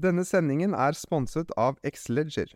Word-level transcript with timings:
Denne 0.00 0.22
sendingen 0.24 0.72
er 0.72 0.96
sponset 0.96 1.50
av 1.60 1.76
Xleger. 1.84 2.54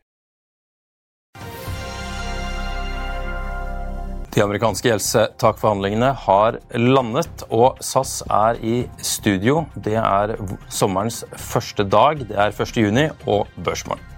De 4.35 4.43
amerikanske 4.43 4.91
helsetakforhandlingene 4.91 6.09
har 6.25 6.57
landet, 6.79 7.45
og 7.55 7.83
SAS 7.85 8.17
er 8.27 8.59
i 8.65 8.79
studio. 8.99 9.67
Det 9.77 9.99
er 10.01 10.35
sommerens 10.73 11.21
første 11.37 11.87
dag. 11.87 12.25
Det 12.33 12.41
er 12.47 12.57
1. 12.57 12.75
juni 12.81 13.07
og 13.29 13.47
børsmorgen. 13.61 14.14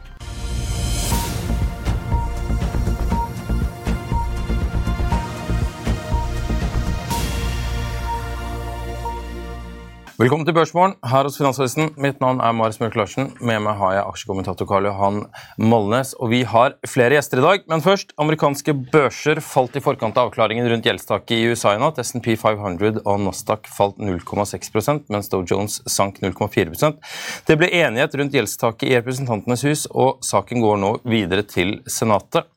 Velkommen 10.16 10.46
til 10.48 10.54
Børsmorgen 10.56 10.94
her 11.04 11.26
hos 11.28 11.34
Finansavisen. 11.36 11.90
Mitt 12.00 12.22
navn 12.24 12.38
er 12.40 12.54
Marius 12.56 12.78
Mørk 12.80 12.94
Larsen. 12.96 13.26
Med 13.44 13.58
meg 13.60 13.76
har 13.76 13.90
jeg 13.98 14.04
aksjekommentator 14.08 14.64
Karl 14.70 14.86
Johan 14.88 15.18
Molnes. 15.60 16.14
Og 16.16 16.30
vi 16.32 16.38
har 16.48 16.72
flere 16.88 17.18
gjester 17.18 17.42
i 17.42 17.44
dag. 17.44 17.66
Men 17.68 17.84
først, 17.84 18.14
amerikanske 18.16 18.72
børser 18.94 19.42
falt 19.44 19.76
i 19.76 19.82
forkant 19.84 20.16
av 20.16 20.30
avklaringen 20.30 20.70
rundt 20.72 20.88
gjeldstaket 20.88 21.36
i 21.36 21.50
USA 21.50 21.74
i 21.76 21.82
natt. 21.84 22.00
SMP 22.00 22.32
500 22.40 23.02
og 23.02 23.20
Nasdaq 23.26 23.68
falt 23.68 24.00
0,6% 24.00 25.12
mens 25.12 25.28
Dow 25.28 25.44
Jones 25.44 25.82
sank 25.84 26.22
0,4% 26.24 26.96
Det 27.44 27.60
ble 27.60 27.68
enighet 27.84 28.16
rundt 28.16 28.40
gjeldstaket 28.40 28.88
i 28.88 28.96
Representantenes 28.96 29.68
hus, 29.68 29.84
og 29.92 30.24
saken 30.24 30.64
går 30.64 30.80
nå 30.80 30.96
videre 31.04 31.44
til 31.44 31.82
Senatet. 31.92 32.48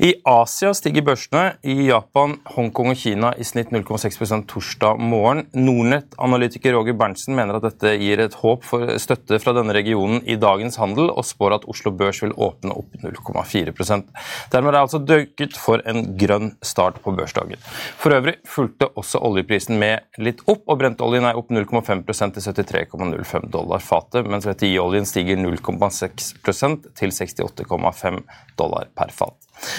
I 0.00 0.12
Asia 0.28 0.72
stiger 0.76 1.04
børsene. 1.06 1.56
I 1.64 1.88
Japan, 1.88 2.36
Hongkong 2.54 2.90
og 2.92 2.98
Kina 3.00 3.32
i 3.40 3.44
snitt 3.46 3.72
0,6% 3.74 4.44
torsdag 4.50 5.00
morgen. 5.00 5.46
Nordnett-analytiker 5.56 6.76
Roger 6.76 6.96
Berntsen 6.98 7.36
mener 7.38 7.56
at 7.58 7.64
dette 7.64 7.94
gir 8.00 8.20
et 8.22 8.36
håp 8.42 8.66
for 8.68 8.92
støtte 9.00 9.38
fra 9.42 9.54
denne 9.56 9.74
regionen 9.76 10.20
i 10.28 10.36
dagens 10.40 10.76
handel, 10.80 11.08
og 11.10 11.24
spår 11.26 11.56
at 11.58 11.66
Oslo 11.72 11.92
Børs 11.96 12.20
vil 12.22 12.34
åpne 12.36 12.76
opp 12.76 12.98
0,4% 13.02 14.06
Dermed 14.52 14.70
er 14.70 14.76
det 14.76 14.82
altså 14.82 15.00
døket 15.02 15.56
for 15.60 15.82
en 15.88 16.12
grønn 16.20 16.52
start 16.64 17.00
på 17.04 17.14
børsdagen. 17.16 17.60
For 18.00 18.14
øvrig 18.16 18.36
fulgte 18.48 18.90
også 18.98 19.22
oljeprisen 19.24 19.80
med 19.80 20.04
litt 20.20 20.44
opp, 20.46 20.66
og 20.66 20.80
brentoljen 20.82 21.26
er 21.28 21.40
opp 21.40 21.50
0,5% 21.54 22.36
til 22.36 22.60
73,05 22.60 23.48
dollar 23.52 23.82
fatet, 23.82 24.28
mens 24.28 24.46
VTI-oljen 24.48 25.08
stiger 25.08 25.40
0,6% 25.40 26.90
til 26.96 27.16
68,5 27.16 28.22
dollar 28.60 28.92
per 28.96 29.12
fat. 29.16 29.36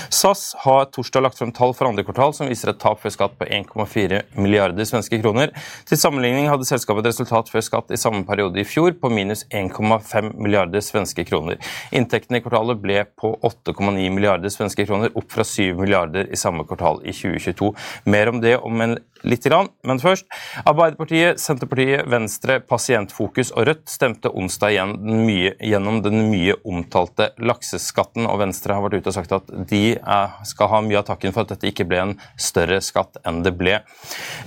SAS 0.09 0.55
har 0.63 0.87
torsdag 0.93 1.23
lagt 1.23 1.39
frem 1.39 1.51
tall 1.55 1.73
for 1.77 1.89
andre 1.89 2.05
kvartal 2.05 2.33
som 2.35 2.49
viser 2.49 2.71
et 2.71 2.79
tap 2.81 3.01
før 3.01 3.13
skatt 3.13 3.35
på 3.39 3.47
1,4 3.47 4.21
milliarder 4.39 4.87
svenske 4.87 5.19
kroner. 5.21 5.53
Til 5.87 5.99
sammenligning 5.99 6.49
hadde 6.51 6.67
selskapet 6.67 7.05
et 7.05 7.11
resultat 7.11 7.51
før 7.51 7.65
skatt 7.65 7.93
i 7.93 7.99
samme 7.99 8.23
periode 8.27 8.61
i 8.61 8.67
fjor 8.67 8.95
på 9.01 9.11
minus 9.13 9.45
1,5 9.51 10.33
milliarder 10.35 10.83
svenske 10.83 11.27
kroner. 11.27 11.61
Inntektene 11.95 12.41
i 12.41 12.45
kvartalet 12.45 12.81
ble 12.81 13.03
på 13.19 13.33
8,9 13.45 14.09
milliarder 14.13 14.53
svenske 14.53 14.87
kroner, 14.87 15.13
opp 15.17 15.29
fra 15.33 15.45
7 15.47 15.77
milliarder 15.77 16.31
i 16.31 16.39
samme 16.39 16.65
kvartal 16.67 17.03
i 17.05 17.15
2022. 17.15 17.73
Mer 18.09 18.33
om 18.33 18.41
det 18.43 18.57
om 18.57 18.81
en 18.83 18.97
lite 19.23 19.49
grann, 19.49 19.69
men 19.87 19.99
først. 20.01 20.27
Arbeiderpartiet, 20.67 21.39
Senterpartiet, 21.41 22.05
Venstre, 22.09 22.59
Pasientfokus 22.59 23.51
og 23.55 23.67
Rødt 23.69 23.87
stemte 23.89 24.29
onsdag 24.29 24.75
igjen 24.75 24.95
mye, 25.25 25.53
gjennom 25.63 26.01
den 26.05 26.27
mye 26.31 26.57
omtalte 26.67 27.31
lakseskatten, 27.41 28.27
og 28.29 28.41
Venstre 28.41 28.77
har 28.77 28.85
vært 28.85 28.99
ute 29.01 29.11
og 29.11 29.17
sagt 29.17 29.35
at 29.37 29.51
de 29.69 29.83
er, 29.97 30.35
skal 30.47 30.71
ha 30.73 30.81
mye 30.85 30.99
av 31.01 31.07
takken 31.09 31.35
for 31.35 31.45
at 31.45 31.55
dette 31.55 31.71
ikke 31.71 31.87
ble 31.89 32.01
en 32.03 32.15
større 32.39 32.79
skatt 32.83 33.19
enn 33.27 33.41
det 33.45 33.55
ble. 33.57 33.79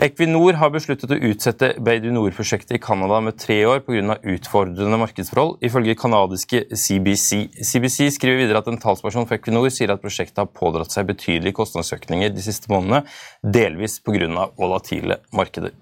Equinor 0.02 0.58
har 0.60 0.72
besluttet 0.74 1.14
å 1.14 1.20
utsette 1.30 1.72
Beidou 1.82 2.14
Nord-prosjektet 2.14 2.76
i 2.78 2.82
Canada 2.82 3.20
med 3.24 3.38
tre 3.40 3.60
år 3.68 3.82
pga. 3.86 4.18
utfordrende 4.22 4.98
markedsforhold, 5.00 5.58
ifølge 5.64 5.96
canadiske 5.98 6.64
CBC. 6.74 7.50
CBC 7.66 8.10
skriver 8.14 8.44
videre 8.44 8.62
at 8.62 8.68
en 8.70 8.78
talsperson 8.80 9.26
for 9.26 9.38
Equinor 9.38 9.68
sier 9.72 9.92
at 9.92 10.02
prosjektet 10.02 10.38
har 10.42 10.50
pådratt 10.50 10.92
seg 10.94 11.08
betydelige 11.10 11.56
kostnadsøkninger 11.56 12.32
de 12.34 12.44
siste 12.44 12.70
månedene, 12.72 13.04
delvis 13.42 13.98
pga 14.04 14.20
volatile 14.60 15.20
markeder. 15.36 15.72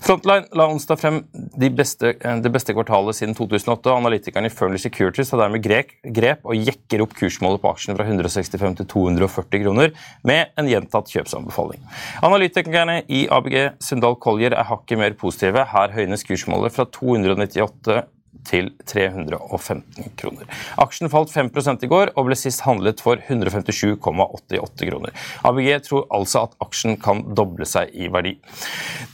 Frontline 0.00 0.48
la 0.56 0.66
onsdag 0.70 1.00
frem 1.00 1.18
de 1.32 1.70
beste, 1.70 2.14
eh, 2.20 2.36
det 2.40 2.52
beste 2.52 2.72
kvartalet 2.72 3.16
siden 3.16 3.34
2008. 3.36 3.90
og 3.90 3.98
Analytikerne 4.00 4.48
i 4.48 4.54
Furnish 4.54 4.86
Securities 4.86 5.30
har 5.30 5.42
dermed 5.42 5.62
grep, 5.62 5.92
grep 6.02 6.44
og 6.44 6.56
jekker 6.56 7.02
opp 7.04 7.14
kursmålet 7.18 7.60
på 7.62 7.72
aksjen 7.72 7.98
fra 7.98 8.06
165 8.08 8.78
til 8.80 8.86
240 8.86 9.64
kroner, 9.64 9.92
med 10.24 10.54
en 10.56 10.70
gjentatt 10.70 11.12
kjøpsanbefaling. 11.12 11.80
Analytikerne 12.22 13.02
i 13.08 13.26
ABG 13.28 13.82
Sundal 13.84 14.16
Collier 14.16 14.56
er 14.56 14.68
hakket 14.70 14.98
mer 14.98 15.18
positive. 15.18 15.66
Her 15.68 15.92
høynes 15.92 16.24
kursmålet 16.24 16.72
fra 16.72 16.86
298 16.86 18.02
til 18.48 18.70
315 18.88 20.12
kroner. 20.18 20.48
Aksjen 20.80 21.10
falt 21.12 21.32
5% 21.34 21.84
i 21.84 21.90
går 21.90 22.12
og 22.14 22.28
ble 22.28 22.38
sist 22.38 22.64
handlet 22.66 23.02
for 23.04 23.20
157,88 23.20 24.88
kroner. 24.88 25.14
ABG 25.48 25.70
tror 25.88 26.06
altså 26.14 26.46
at 26.48 26.56
aksjen 26.64 26.98
kan 27.02 27.24
doble 27.38 27.68
seg 27.68 27.92
i 27.92 28.08
verdi. 28.12 28.36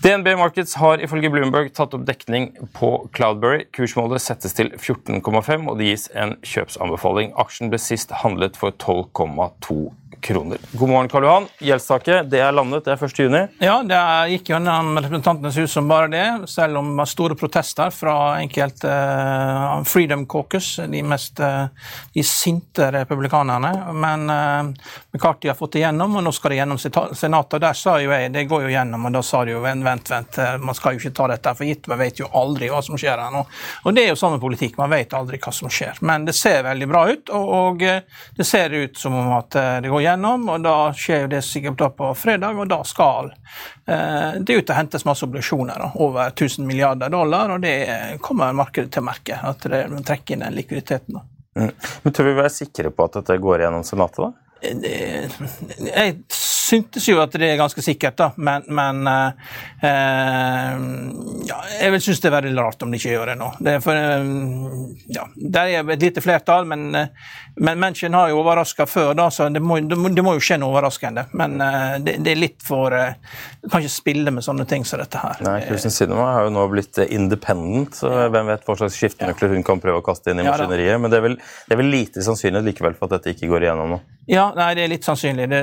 DNB 0.05 0.35
Markets 0.41 0.77
har 0.81 1.03
ifølge 1.03 1.33
Bloomberg 1.35 1.73
tatt 1.75 1.97
opp 1.97 2.07
dekning 2.09 2.53
på 2.77 2.95
Cloudberry. 3.17 3.67
Kursmålet 3.75 4.23
settes 4.23 4.57
til 4.57 4.73
14,5 4.79 5.69
og 5.69 5.79
det 5.81 5.91
gis 5.91 6.09
en 6.15 6.39
kjøpsanbefaling. 6.47 7.35
Aksjen 7.41 7.73
ble 7.73 7.83
sist 7.83 8.15
handlet 8.23 8.59
for 8.61 8.75
12,2 8.77 9.11
kroner. 9.13 10.01
God 10.21 10.89
morgen, 10.89 11.09
Karl 11.09 11.25
Johan. 11.25 11.47
Gjeldstaket 11.59 12.31
det 12.31 12.41
er 12.41 12.53
landet, 12.55 12.85
det 12.87 12.93
er 12.95 13.03
1. 13.05 13.19
juni. 13.19 13.41
Ja, 13.63 13.75
det 13.87 13.99
gikk 14.33 14.51
gjennom 14.53 14.95
Representantenes 14.99 15.57
hus 15.59 15.75
som 15.77 15.89
bare 15.91 16.09
det, 16.13 16.49
selv 16.51 16.79
om 16.81 16.93
det 16.93 16.99
var 17.01 17.11
store 17.11 17.37
protester 17.39 17.91
fra 17.95 18.15
enkelte 18.41 18.91
uh, 18.91 19.83
Freedom 19.89 20.25
Caucus, 20.31 20.77
de 20.91 21.03
mest 21.07 21.41
uh, 21.43 21.67
de 22.15 22.25
sinte 22.25 22.91
republikanerne. 22.95 23.73
Men 23.93 24.31
uh, 24.31 24.89
McCarthy 25.13 25.51
har 25.51 25.59
fått 25.59 25.77
det 25.77 25.85
gjennom, 25.85 26.17
og 26.17 26.25
nå 26.27 26.33
skal 26.35 26.55
det 26.55 26.61
gjennom 26.61 26.81
Senatet. 26.81 27.61
Der 27.65 27.79
sa 27.79 27.97
jo 28.03 28.13
jeg 28.15 28.33
det 28.35 28.47
går 28.51 28.67
jo 28.67 28.73
gjennom, 28.75 29.09
og 29.09 29.17
da 29.19 29.25
sa 29.27 29.43
de 29.45 29.55
jo 29.57 29.65
vent, 29.65 30.11
vent, 30.11 30.41
man 30.63 30.79
skal 30.79 30.97
jo 30.97 31.03
ikke 31.03 31.15
ta 31.19 31.29
dette 31.35 31.55
for 31.59 31.69
gitt, 31.69 31.91
man 31.91 32.01
vet 32.01 32.23
jo 32.23 32.31
aldri 32.35 32.71
hva 32.73 32.83
som 32.85 32.99
skjer 33.01 33.25
her 33.27 33.35
nå. 33.35 33.45
Og 33.85 33.97
det 33.97 34.07
er 34.07 34.15
jo 34.15 34.21
samme 34.21 34.41
politikk, 34.43 34.79
man 34.81 34.93
vet 34.95 35.17
aldri 35.17 35.41
hva 35.43 35.55
som 35.55 35.73
skjer. 35.73 36.01
Men 36.07 36.29
det 36.29 36.37
ser 36.39 36.65
veldig 36.69 36.91
bra 36.91 37.05
ut, 37.11 37.35
og, 37.35 37.55
og 37.59 37.85
det 37.85 38.49
ser 38.49 38.75
ut 38.75 38.99
som 38.99 39.17
om 39.19 39.33
at 39.41 39.61
det 39.85 39.91
går 39.93 40.04
gjennom 40.05 40.49
og 40.53 40.63
da 40.65 40.77
skjer 40.97 41.25
jo 41.25 41.33
det 41.35 41.43
sikkert 41.47 41.81
da 41.81 41.91
på 41.97 42.11
fredag, 42.19 42.61
og 42.61 42.71
da 42.71 42.81
skal 42.87 43.33
eh, 43.33 44.41
det 44.41 44.59
ut 44.61 44.71
og 44.71 44.77
hentes 44.79 45.07
masse 45.09 45.27
obligasjoner, 45.27 45.85
da, 45.85 45.91
over 46.05 46.31
1000 46.31 46.67
milliarder 46.69 47.13
dollar, 47.13 47.57
og 47.57 47.65
det 47.65 48.19
kommer 48.25 48.55
markedet 48.57 48.93
til 48.95 49.05
å 49.05 49.09
merke, 49.11 49.41
at 49.41 49.67
det 49.71 49.87
trekker 50.07 50.37
inn 50.37 50.47
den 50.47 50.59
likviditeten. 50.61 51.19
da. 51.19 51.27
Mm. 51.59 51.71
Men 52.03 52.17
Tør 52.17 52.31
vi 52.31 52.39
være 52.39 52.55
sikre 52.55 52.91
på 52.91 53.07
at 53.07 53.21
dette 53.21 53.39
går 53.43 53.67
gjennom 53.67 53.85
Senatet? 53.87 54.25
da? 54.25 54.33
Det, 54.65 54.95
jeg 55.91 56.15
syntes 56.75 57.09
jo 57.09 57.21
at 57.23 57.35
det 57.39 57.49
er 57.53 57.61
ganske 57.61 57.83
sikkert, 57.85 58.17
da. 58.19 58.31
Men, 58.37 58.67
men 58.75 59.07
eh, 59.09 60.85
ja, 61.49 61.59
jeg 61.79 61.95
vil 61.95 62.05
synes 62.05 62.23
det 62.23 62.31
er 62.31 62.37
veldig 62.39 62.55
rart 62.59 62.85
om 62.85 62.93
de 62.93 63.01
ikke 63.01 63.15
gjør 63.15 63.33
det 63.33 63.39
nå. 63.41 63.51
Det 63.65 63.77
er, 63.79 63.85
for, 63.85 63.99
ja, 65.15 65.27
der 65.59 65.73
er 65.79 65.95
et 65.95 66.07
lite 66.07 66.25
flertall, 66.25 66.69
men, 66.71 66.87
men 67.57 67.83
Menchen 67.83 68.17
har 68.17 68.33
jo 68.33 68.41
overraska 68.43 68.87
før, 68.91 69.13
da, 69.19 69.29
så 69.35 69.49
det 69.53 69.63
må, 69.63 69.79
det, 69.81 69.99
må, 69.99 70.37
jo 70.37 70.45
skje 70.45 70.59
noe 70.63 70.75
overraskende. 70.75 71.27
Men 71.39 71.59
det, 72.05 72.19
det, 72.25 72.35
er 72.35 72.41
litt 72.41 72.65
for 72.65 72.95
Du 72.95 73.69
kan 73.71 73.83
ikke 73.83 73.93
spille 73.93 74.33
med 74.35 74.45
sånne 74.47 74.67
ting 74.69 74.87
som 74.89 75.03
dette 75.03 75.21
her. 75.21 75.41
Nei, 75.47 75.59
Christian 75.69 75.95
Sinema 75.95 76.31
har 76.37 76.49
jo 76.49 76.55
nå 76.55 76.67
blitt 76.73 77.01
independent, 77.05 78.01
så 78.01 78.13
hvem 78.33 78.51
vet 78.51 78.67
hva 78.67 78.79
slags 78.81 78.99
skiftenøkler 78.99 79.55
hun 79.55 79.67
kan 79.67 79.83
prøve 79.83 80.03
å 80.03 80.07
kaste 80.07 80.33
inn 80.33 80.43
i 80.43 80.49
maskineriet. 80.49 81.01
Men 81.01 81.13
det 81.13 81.21
er, 81.21 81.29
vel, 81.29 81.39
det 81.39 81.77
er 81.77 81.81
vel 81.81 81.93
lite 81.93 82.25
sannsynlig 82.25 82.65
likevel 82.71 82.99
for 82.99 83.09
at 83.09 83.19
dette 83.19 83.35
ikke 83.35 83.51
går 83.53 83.69
igjennom 83.69 83.97
nå? 83.97 84.03
Ja, 84.27 84.53
nei, 84.57 84.71
det 84.75 84.85
er 84.85 84.89
litt 84.89 85.05
sannsynlig. 85.05 85.49
Det, 85.51 85.59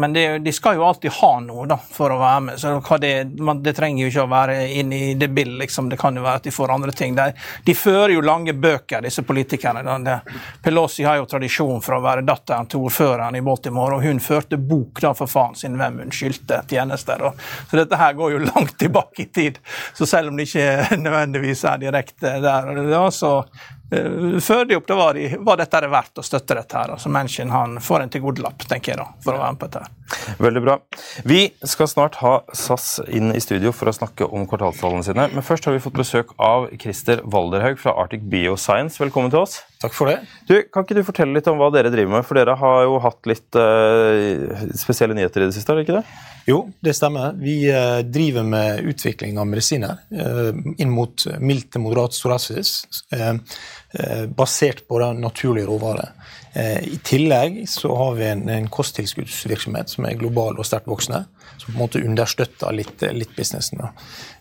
men 0.00 0.12
det, 0.12 0.38
de 0.38 0.52
skal 0.52 0.78
jo 0.78 0.84
alltid 0.88 1.12
ha 1.18 1.32
noe 1.44 1.66
da, 1.68 1.76
for 1.76 2.14
å 2.14 2.16
være 2.20 2.40
med. 2.46 2.60
Så 2.60 2.96
det, 3.02 3.12
man, 3.44 3.60
det, 3.62 3.74
trenger 3.76 4.06
jo 4.06 4.08
ikke 4.08 4.24
å 4.24 4.30
være 4.32 4.56
inn 4.80 4.94
i 4.96 5.02
det 5.18 5.28
bildet. 5.28 5.58
Liksom. 5.66 5.90
Det 5.92 5.98
kan 6.00 6.16
jo 6.16 6.24
være 6.24 6.40
at 6.40 6.48
de 6.48 6.54
får 6.54 6.72
andre 6.72 6.94
ting. 6.96 7.18
De, 7.18 7.26
de 7.66 7.74
fører 7.76 8.14
jo 8.14 8.24
lange 8.24 8.54
bøker, 8.56 9.04
disse 9.04 9.24
politikerne. 9.28 9.84
Da. 10.06 10.18
Pelosi 10.64 11.04
har 11.04 11.20
jo 11.20 11.28
tradisjon 11.28 11.84
for 11.84 11.98
å 11.98 12.02
være 12.04 12.24
datteren 12.24 12.70
til 12.72 12.88
ordføreren 12.88 13.36
i 13.36 13.44
Baltimore, 13.44 13.98
og 13.98 14.08
hun 14.08 14.24
førte 14.24 14.56
bok 14.56 15.02
da 15.04 15.12
for 15.18 15.28
faen 15.28 15.58
sin 15.58 15.76
hvem 15.76 16.00
hun 16.06 16.14
skyldte 16.14 16.62
tjenester. 16.70 17.28
Og, 17.28 17.48
så 17.68 17.82
dette 17.82 18.00
her 18.00 18.16
går 18.16 18.38
jo 18.38 18.44
langt 18.46 18.78
tilbake 18.80 19.26
i 19.26 19.28
tid. 19.28 19.60
Så 19.92 20.08
selv 20.08 20.32
om 20.32 20.40
det 20.40 20.48
ikke 20.48 20.96
nødvendigvis 21.04 21.66
er 21.68 21.84
direkte 21.84 22.38
der, 22.40 22.72
da, 22.88 23.04
så 23.12 23.42
før 24.40 24.64
de 24.68 24.76
opp, 24.76 24.86
da 24.88 24.96
var, 24.98 25.14
de, 25.16 25.30
var 25.40 25.56
dette 25.60 25.80
verdt 25.88 26.20
å 26.20 26.24
støtte 26.24 26.56
dette. 26.58 26.76
her. 26.76 26.92
Altså 26.96 27.08
Manchin 27.12 27.50
han 27.50 27.78
får 27.80 28.04
en 28.04 28.12
tilgodelapp, 28.12 28.66
tenker 28.68 28.92
jeg 28.92 29.00
da, 29.00 29.06
for 29.24 29.36
å 29.36 29.40
være 29.40 29.54
med 29.54 29.62
på 29.62 29.68
dette. 29.70 29.84
her. 29.86 29.94
Veldig 30.40 30.62
bra. 30.64 30.76
Vi 31.28 31.40
skal 31.68 31.88
snart 31.88 32.18
ha 32.22 32.34
SAS 32.56 33.00
inn 33.08 33.32
i 33.32 33.40
studio 33.44 33.72
for 33.76 33.90
å 33.90 33.96
snakke 33.96 34.28
om 34.28 34.46
kvartalstallene 34.48 35.04
sine. 35.04 35.28
Men 35.32 35.44
først 35.44 35.68
har 35.68 35.76
vi 35.76 35.82
fått 35.84 35.98
besøk 36.00 36.32
av 36.40 36.68
Christer 36.80 37.24
Walderhaug 37.24 37.80
fra 37.80 37.96
Arctic 38.00 38.24
Bioscience. 38.28 39.00
Velkommen 39.02 39.32
til 39.32 39.44
oss. 39.44 39.60
Takk 39.78 39.94
for 39.94 40.10
det. 40.10 40.16
Du, 40.48 40.56
kan 40.74 40.82
ikke 40.82 40.96
du 40.96 41.04
fortelle 41.06 41.36
litt 41.36 41.46
om 41.46 41.60
hva 41.60 41.68
dere 41.70 41.92
driver 41.94 42.16
med? 42.16 42.26
For 42.26 42.34
dere 42.34 42.56
har 42.58 42.80
jo 42.82 42.96
hatt 43.04 43.28
litt 43.30 43.58
uh, 43.58 44.64
spesielle 44.74 45.14
nyheter 45.14 45.44
i 45.44 45.46
det 45.46 45.54
siste, 45.54 45.70
er 45.70 45.78
det 45.78 45.84
ikke 45.86 46.00
det? 46.00 46.16
Jo, 46.48 46.58
det 46.82 46.96
stemmer. 46.98 47.36
Vi 47.38 47.60
uh, 47.70 48.00
driver 48.02 48.46
med 48.48 48.88
utvikling 48.90 49.38
av 49.38 49.46
medisiner 49.46 50.00
uh, 50.18 50.50
inn 50.82 50.90
mot 50.90 51.28
mild 51.38 51.68
til 51.70 51.84
moderat 51.84 52.16
psoriasis. 52.16 52.80
Eh, 53.92 54.26
basert 54.26 54.88
på 54.88 54.98
den 55.00 55.22
naturlige 55.24 55.66
råvarer. 55.66 56.10
Eh, 56.52 56.88
I 56.94 56.98
tillegg 57.04 57.68
så 57.68 57.90
har 57.96 58.14
vi 58.14 58.26
en, 58.28 58.48
en 58.48 58.68
kosttilskuddsvirksomhet 58.72 59.92
som 59.92 60.06
er 60.08 60.18
global 60.20 60.58
og 60.58 60.66
sterkt 60.66 60.88
voksende. 60.90 61.24
Som 61.58 61.72
på 61.72 61.76
en 61.76 61.82
måte 61.82 62.02
understøtter 62.04 62.74
litt, 62.76 63.04
litt 63.14 63.34
businessen. 63.36 63.82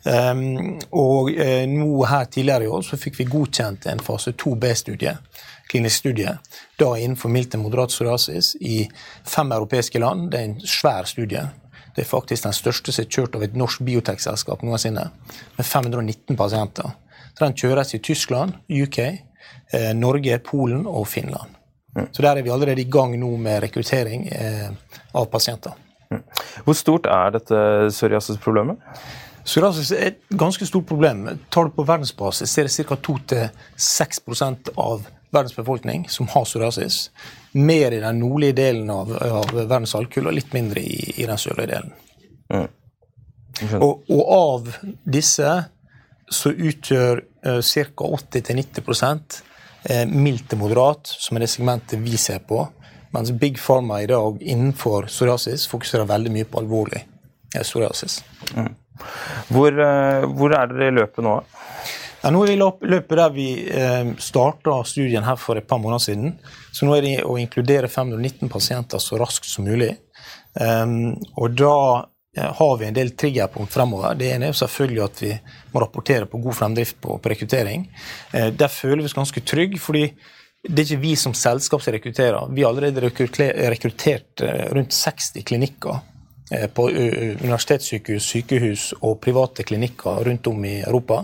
Um, 0.07 0.77
og 0.95 1.31
uh, 1.33 1.63
nå 1.68 1.89
her 2.07 2.27
tidligere 2.31 2.68
i 2.68 2.71
år 2.71 2.83
så 2.86 3.00
fikk 3.00 3.18
vi 3.21 3.30
godkjent 3.31 3.88
en 3.89 4.04
fase 4.04 4.36
2B-studie 4.38 5.15
klinisk 5.68 6.04
studie 6.04 6.31
da 6.80 6.89
innenfor 6.95 7.31
mild 7.33 7.50
til 7.51 7.59
moderat 7.59 7.92
psoriasis 7.92 8.54
i 8.63 8.86
fem 9.27 9.51
europeiske 9.51 10.00
land. 10.00 10.30
Det 10.31 10.39
er 10.39 10.51
en 10.51 10.59
svær 10.63 11.09
studie. 11.09 11.44
Det 11.95 12.06
er 12.06 12.12
faktisk 12.12 12.45
den 12.45 12.56
største 12.56 12.94
som 12.94 13.04
er 13.04 13.12
kjørt 13.12 13.36
av 13.36 13.44
et 13.44 13.57
norsk 13.57 13.81
biotekselskap 13.83 14.63
noensinne, 14.63 15.09
med 15.57 15.65
519 15.65 16.38
pasienter. 16.39 16.94
Så 17.33 17.45
Den 17.45 17.57
kjøres 17.57 17.94
i 17.94 18.00
Tyskland, 18.00 18.54
UK, 18.69 19.00
Eh, 19.74 19.94
Norge, 19.95 20.39
Polen 20.39 20.88
og 20.88 21.07
Finland. 21.07 21.56
Så 22.12 22.22
der 22.24 22.38
er 22.38 22.46
vi 22.46 22.54
allerede 22.54 22.84
i 22.84 22.90
gang 22.92 23.16
nå 23.20 23.30
med 23.42 23.62
rekruttering 23.64 24.28
eh, 24.32 24.70
av 25.18 25.30
pasienter. 25.32 25.76
Hvor 26.64 26.76
stort 26.78 27.08
er 27.12 27.34
dette 27.36 27.62
psoriasis-problemet? 27.92 28.80
Psoriasis 29.48 29.92
er 29.96 30.10
et 30.12 30.20
ganske 30.40 30.66
stort 30.68 30.88
problem. 30.88 31.26
Tar 31.52 31.68
du 31.68 31.76
på 31.76 31.86
verdensbasis, 31.88 32.58
er 32.58 32.68
det 32.68 32.88
ca. 32.88 32.98
2-6 33.80 34.72
av 34.76 35.08
verdens 35.32 35.56
befolkning 35.56 36.08
som 36.10 36.28
har 36.28 36.46
psoriasis. 36.46 37.10
Mer 37.52 37.92
i 37.92 38.02
den 38.04 38.20
nordlige 38.20 38.58
delen 38.60 38.90
av, 38.92 39.12
av 39.16 39.54
verdens 39.56 39.96
halvkule 39.96 40.32
og 40.32 40.38
litt 40.38 40.54
mindre 40.56 40.84
i, 40.84 41.00
i 41.18 41.28
den 41.28 41.40
sørlige 41.40 41.72
delen. 41.74 41.96
Mm. 42.54 42.68
Og, 43.82 44.04
og, 44.12 44.24
av 44.28 44.68
disse 45.08 45.52
så 46.30 46.52
utgjør 46.52 47.24
uh, 47.48 47.62
ca. 47.64 48.10
80-90 48.20 48.82
eh, 48.84 48.84
mildt 50.10 50.50
til 50.51 50.60
moderat, 50.60 51.07
som 51.07 51.38
er 51.38 51.45
det 51.45 51.51
segmentet 51.51 52.01
vi 52.04 52.18
ser 52.19 52.42
på. 52.44 52.66
Mens 53.16 53.31
Big 53.31 53.60
Pharma 53.60 54.01
i 54.01 54.07
dag 54.07 54.42
innenfor 54.42 55.07
psoriasis 55.07 55.68
fokuserer 55.68 56.07
veldig 56.10 56.31
mye 56.34 56.48
på 56.50 56.60
alvorlig 56.62 57.00
eh, 57.56 57.63
psoriasis. 57.63 58.19
Mm. 58.56 58.74
Hvor, 59.54 59.72
eh, 59.72 60.25
hvor, 60.34 60.56
er 60.57 60.74
dere 60.74 60.89
i 60.92 60.98
løpet 60.98 61.24
nå? 61.25 61.38
Ja, 62.24 62.34
nå 62.34 62.44
er 62.44 62.51
vi 62.51 62.57
i 62.57 62.92
løpet 62.92 63.16
der 63.19 63.31
vi 63.34 63.48
eh, 63.72 64.12
starta 64.19 64.81
studien 64.89 65.25
her 65.28 65.39
for 65.39 65.60
et 65.60 65.69
par 65.69 65.80
måneder 65.81 66.04
siden. 66.04 66.36
Så 66.75 66.88
nå 66.88 66.98
er 66.98 67.06
det 67.06 67.16
å 67.24 67.38
inkludere 67.40 67.90
519 67.92 68.51
pasienter 68.51 69.01
så 69.01 69.22
raskt 69.22 69.48
som 69.48 69.68
mulig. 69.69 69.94
Um, 70.57 71.13
og 71.38 71.54
da 71.54 71.75
Eh, 72.00 72.17
har 72.42 72.78
vi 72.78 72.88
en 72.88 72.95
del 72.95 73.12
triggerpunkt 73.18 73.74
fremover. 73.74 74.16
Det 74.18 74.31
ene 74.34 74.50
er 74.50 74.57
selvfølgelig 74.57 75.04
at 75.04 75.22
vi 75.24 75.31
må 75.74 75.81
rapportere 75.84 76.28
på 76.30 76.42
god 76.44 76.57
fremdrift 76.57 77.00
på, 77.01 77.18
på 77.22 77.31
rekruttering. 77.31 77.88
Eh, 78.34 78.50
der 78.54 78.72
føler 78.72 79.01
vi 79.01 79.10
oss 79.10 79.18
ganske 79.18 79.42
trygge, 79.42 79.80
fordi 79.81 80.04
det 80.68 80.81
er 80.81 80.86
ikke 80.86 81.04
vi 81.04 81.16
som 81.19 81.36
selskap 81.38 81.84
som 81.84 81.95
rekrutterer. 81.95 82.51
Vi 82.54 82.63
har 82.66 82.74
allerede 82.74 83.04
rekruttert 83.72 84.44
eh, 84.45 84.68
rundt 84.75 84.94
60 84.94 85.44
klinikker 85.48 86.04
på 86.48 86.86
universitetssykehus, 86.88 88.24
sykehus 88.24 88.83
og 89.04 89.18
private 89.19 89.66
klinikker 89.68 90.22
rundt 90.24 90.48
om 90.48 90.62
i 90.63 90.78
Europa, 90.80 91.18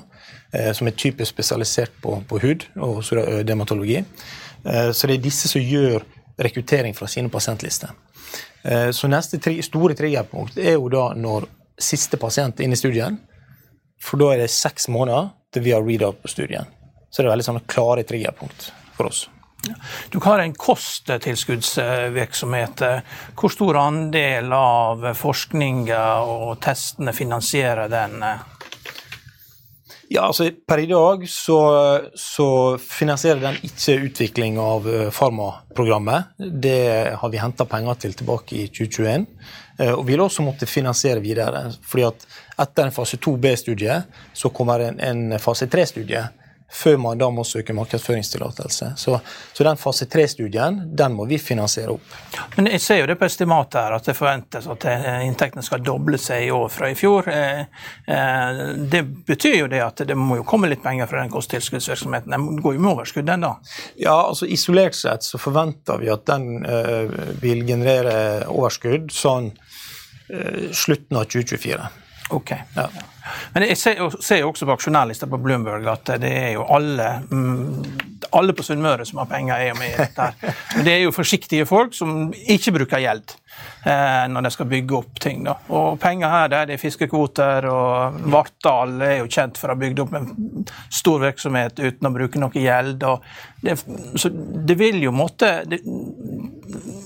som 0.75 0.89
er 0.89 0.98
typisk 1.00 1.31
spesialisert 1.31 1.94
på, 2.04 2.18
på 2.27 2.42
hud 2.44 2.66
og 2.75 3.00
dermatologi. 3.48 4.01
Så 4.92 5.07
det 5.07 5.16
er 5.16 5.24
disse 5.24 5.48
som 5.48 5.63
gjør 5.63 6.04
rekruttering 6.38 6.95
fra 6.95 7.07
sine 7.07 7.30
pasientlister. 7.30 7.89
Eh, 8.63 8.91
så 8.91 9.07
neste 9.07 9.39
tri 9.39 9.62
store 9.63 9.95
triggerpunkt 9.97 10.57
er 10.57 10.77
jo 10.77 10.89
da 10.89 11.12
når 11.18 11.47
siste 11.80 12.18
pasient 12.21 12.59
er 12.59 12.68
inne 12.68 12.77
i 12.77 12.80
studien. 12.80 13.19
For 14.01 14.19
da 14.19 14.33
er 14.33 14.44
det 14.44 14.51
seks 14.51 14.88
måneder 14.91 15.30
til 15.53 15.63
vi 15.63 15.75
har 15.75 15.85
read-out 15.85 16.21
på 16.24 16.31
studien. 16.31 16.65
Så 17.09 17.21
det 17.21 17.27
er 17.27 17.35
veldig 17.35 17.50
sånne 17.51 17.68
klare 17.69 18.03
triggerpunkt 18.07 18.71
for 18.97 19.12
oss. 19.12 19.27
Du 20.09 20.19
har 20.24 20.39
en 20.39 20.53
kosttilskuddsvirksomhet. 20.53 22.81
Hvor 23.39 23.50
stor 23.53 23.77
andel 23.80 24.53
av 24.57 25.13
forskninga 25.15 26.01
og 26.27 26.59
testene 26.63 27.13
finansierer 27.15 27.88
den? 27.91 28.24
Ja, 30.13 30.27
altså 30.30 30.45
Per 30.68 30.77
i 30.77 30.86
dag 30.86 31.24
så, 31.30 31.57
så 32.13 32.48
finansierer 32.77 33.39
den 33.42 33.56
ikke 33.65 33.95
utvikling 34.10 34.60
av 34.62 34.86
uh, 34.86 35.07
Farma-programmet. 35.13 36.36
Det 36.38 37.15
har 37.18 37.31
vi 37.33 37.42
henta 37.42 37.65
penger 37.69 37.98
til 38.04 38.13
tilbake 38.19 38.60
i 38.60 38.68
2021. 38.69 39.25
Uh, 39.80 39.94
og 39.95 40.04
vil 40.06 40.21
også 40.21 40.45
måtte 40.45 40.69
finansiere 40.69 41.24
videre. 41.24 41.65
fordi 41.81 42.06
at 42.12 42.27
etter 42.62 42.86
en 42.86 42.94
fase 42.94 43.18
2B-studie 43.18 43.98
så 44.38 44.54
kommer 44.54 44.86
en, 44.86 45.01
en 45.01 45.39
fase 45.42 45.65
3-studie 45.65 46.21
før 46.74 46.98
man 46.98 47.20
da 47.22 47.30
må 47.30 47.44
søke 47.46 47.74
markedsføringstillatelse. 47.78 48.94
Så, 48.97 49.19
så, 49.54 49.64
den 49.64 49.78
fase 49.78 50.07
3-studien 50.09 50.80
den 50.97 51.14
må 51.14 51.28
vi 51.30 51.38
finansiere 51.40 51.94
opp. 51.94 52.16
Men 52.56 52.71
Jeg 52.71 52.81
ser 52.81 53.02
jo 53.02 53.09
det 53.12 53.18
på 53.19 53.28
estimatet 53.28 53.80
her 53.80 53.97
at 53.97 54.09
det 54.09 54.16
forventes 54.18 54.68
at 54.74 54.88
eh, 54.90 55.21
inntektene 55.28 55.66
skal 55.66 55.83
doble 55.86 56.18
seg 56.21 56.47
i 56.47 56.52
år 56.54 56.68
fra 56.74 56.90
i 56.90 56.97
fjor. 56.97 57.30
Eh, 57.30 57.62
eh, 58.16 58.64
det 58.90 59.04
betyr 59.28 59.59
jo 59.62 59.69
det 59.71 59.83
at 59.86 60.06
det 60.09 60.18
må 60.18 60.40
jo 60.42 60.47
komme 60.50 60.71
litt 60.71 60.83
penger 60.83 61.09
fra 61.12 61.21
den 61.21 61.31
kosttilskuddsvirksomheten. 61.33 62.33
Den 62.33 62.62
går 62.64 62.78
jo 62.78 62.83
med 62.83 62.94
overskudd, 62.95 63.30
den 63.30 63.45
da? 63.45 63.56
Ja, 64.02 64.18
altså 64.26 64.50
Isolert 64.50 64.97
sett 64.97 65.26
så 65.28 65.42
forventer 65.42 66.02
vi 66.02 66.09
at 66.14 66.26
den 66.30 66.66
vil 67.42 67.64
generere 67.68 68.45
overskudd 68.52 69.12
sånn 69.14 69.52
slutten 70.74 71.19
av 71.19 71.28
2024. 71.30 71.90
Ok. 72.33 72.56
Ja. 72.76 72.88
Men 73.53 73.68
jeg 73.69 73.77
ser, 73.80 74.01
ser 74.19 74.42
jo 74.42 74.49
også 74.51 74.68
på 74.68 74.75
aksjonærlista 74.75 75.30
på 75.31 75.39
Bloomberg 75.42 75.87
at 75.92 76.15
det 76.21 76.33
er 76.33 76.51
jo 76.57 76.65
alle 76.75 77.09
mm, 77.30 78.13
alle 78.33 78.53
på 78.53 78.63
Sunnmøre 78.63 79.06
som 79.06 79.21
har 79.21 79.30
penger, 79.30 79.56
er 79.56 79.71
jo 79.71 79.77
med 79.80 79.94
i 79.94 79.97
dette. 79.97 80.27
her. 80.27 80.57
Men 80.75 80.85
det 80.85 80.94
er 80.94 81.01
jo 81.03 81.15
forsiktige 81.15 81.65
folk 81.69 81.95
som 81.95 82.31
ikke 82.33 82.73
bruker 82.77 83.03
gjeld 83.03 83.35
eh, 83.85 84.25
når 84.31 84.47
de 84.47 84.51
skal 84.56 84.69
bygge 84.71 84.97
opp 84.97 85.21
ting. 85.23 85.44
da. 85.47 85.56
Og 85.73 85.99
penger 86.01 86.33
her 86.33 86.51
det 86.53 86.61
er 86.75 86.81
fiskekvoter, 86.81 87.68
og 87.69 88.19
Vartdal 88.33 88.95
er 89.01 89.15
jo 89.21 89.30
kjent 89.31 89.59
for 89.59 89.69
å 89.69 89.75
ha 89.75 89.81
bygd 89.83 90.03
opp 90.06 90.18
en 90.18 90.30
stor 90.89 91.21
virksomhet 91.23 91.80
uten 91.83 92.09
å 92.09 92.13
bruke 92.15 92.42
noe 92.42 92.65
gjeld. 92.65 93.06
det, 93.61 93.77
så 94.19 94.31
det 94.33 94.77
vil 94.80 95.01
jo 95.03 95.13
måtte 95.15 95.56
det, 95.69 95.83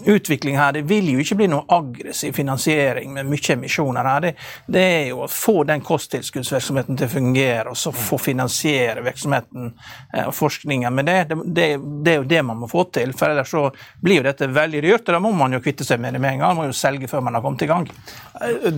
utvikling 0.08 0.58
her. 0.58 0.72
Det 0.74 0.82
vil 0.82 1.10
jo 1.12 1.22
ikke 1.22 1.36
bli 1.40 1.48
noe 1.52 1.66
aggressiv 1.74 2.36
finansiering 2.38 3.14
med 3.14 3.28
mye 3.28 3.54
emisjoner 3.54 4.08
her. 4.08 4.24
Det, 4.24 4.32
det 4.72 4.84
er 4.84 5.06
jo 5.12 5.24
å 5.26 5.30
få 5.32 5.64
den 5.68 5.84
kosttilskuddsvirksomheten 5.86 7.00
til 7.00 7.10
å 7.10 7.12
fungere, 7.12 7.74
og 7.74 7.80
så 7.80 7.94
få 7.96 8.20
finansiere 8.22 9.04
virksomheten 9.06 9.74
og 10.24 10.34
forskningen 10.36 10.96
med 10.96 11.10
det. 11.10 11.18
Det, 11.32 11.40
det. 11.46 11.68
det, 12.06 12.14
er 12.14 12.22
jo 12.22 12.30
det 12.32 12.44
man 12.48 12.62
må 12.64 12.72
få 12.72 12.88
til. 12.96 13.14
For 13.18 13.34
ellers 13.34 13.52
så 13.52 13.68
blir 14.04 14.22
jo 14.22 14.28
dette 14.30 14.50
veldig 14.56 14.84
dyrt, 14.88 15.06
og 15.08 15.18
da 15.18 15.22
må 15.24 15.34
man 15.36 15.58
jo 15.58 15.62
kvitte 15.64 15.88
seg 15.88 16.02
med 16.04 16.16
det 16.16 16.24
med 16.24 16.38
en 16.38 16.46
gang. 16.46 16.56
Man 16.56 16.64
må 16.64 16.72
jo 16.72 16.80
selge 16.80 17.12
før 17.12 17.26
man 17.28 17.38
har 17.38 17.46
kommet 17.46 17.68
i 17.68 17.72
gang. 17.74 17.90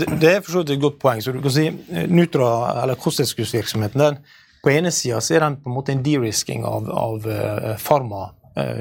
Det 0.10 0.34
er 0.34 0.42
for 0.42 0.58
så 0.58 0.64
vidt 0.64 0.76
et 0.78 0.84
godt 0.84 1.00
poeng. 1.02 1.22
så 1.22 1.36
du 1.36 1.42
kan 1.44 1.54
si 1.54 1.70
Nutra, 2.10 2.52
eller 2.84 3.00
kosttilskuddsvirksomheten, 3.00 4.02
den 4.02 4.20
på 4.60 4.74
ene 4.74 4.92
sida 4.92 5.22
er 5.22 5.46
den 5.46 5.62
på 5.62 5.70
en 5.70 5.76
måte 5.78 5.94
en 5.94 6.04
de-risking 6.04 6.66
av, 6.68 6.90
av 6.92 7.30
farma 7.80 8.26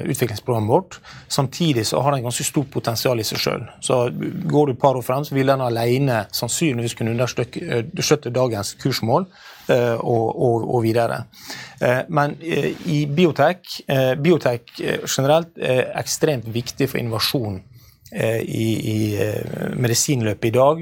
utviklingsprogrammet 0.05 0.71
vårt. 0.71 0.99
Samtidig 1.29 1.87
så 1.87 2.01
har 2.01 2.13
den 2.13 2.23
ganske 2.27 2.45
stort 2.45 2.71
potensial 2.71 3.21
i 3.21 3.27
seg 3.27 3.43
sjøl. 3.43 3.67
Så 3.85 4.01
går 4.51 4.67
du 4.67 4.73
et 4.75 4.81
par 4.81 4.99
år 4.99 5.07
frem, 5.07 5.25
så 5.25 5.37
vil 5.37 5.51
den 5.53 5.65
alene 5.65 6.25
sannsynligvis 6.35 6.97
kunne 6.99 7.15
understøtte 7.17 8.35
dagens 8.35 8.75
kursmål. 8.83 9.29
Uh, 9.69 10.01
og, 10.01 10.29
og, 10.33 10.63
og, 10.65 10.79
videre. 10.81 11.19
men 12.09 12.39
i 12.41 13.03
biotek, 13.05 13.67
biotek 14.17 14.71
generelt 15.05 15.61
er 15.61 15.91
ekstremt 16.01 16.49
viktig 16.55 16.89
for 16.89 16.97
innovasjon 16.97 17.59
Eh, 18.11 18.41
i, 18.41 18.69
i 18.89 19.21
eh, 19.21 19.73
medisinløpet 19.77 20.49
i 20.49 20.53
dag, 20.55 20.79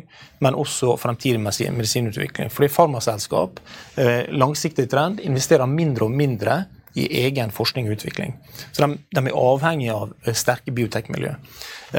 men 0.46 0.54
også 0.54 0.92
fremtidig 0.94 1.40
medisinutvikling. 1.42 2.52
Fordi 2.54 2.68
farmaselskap, 2.70 3.58
eh, 3.98 4.28
langsiktig 4.30 4.86
trend, 4.90 5.18
investerer 5.26 5.66
mindre 5.66 6.06
og 6.06 6.14
mindre 6.14 6.56
i 6.96 7.06
egen 7.22 7.52
forskning 7.54 7.88
og 7.88 7.98
utvikling. 7.98 8.36
Så 8.72 8.84
de, 8.86 8.98
de 9.14 9.22
er 9.22 9.38
avhengig 9.38 9.90
av 9.92 10.14
sterke 10.36 10.74
biotekmiljø. 10.74 11.34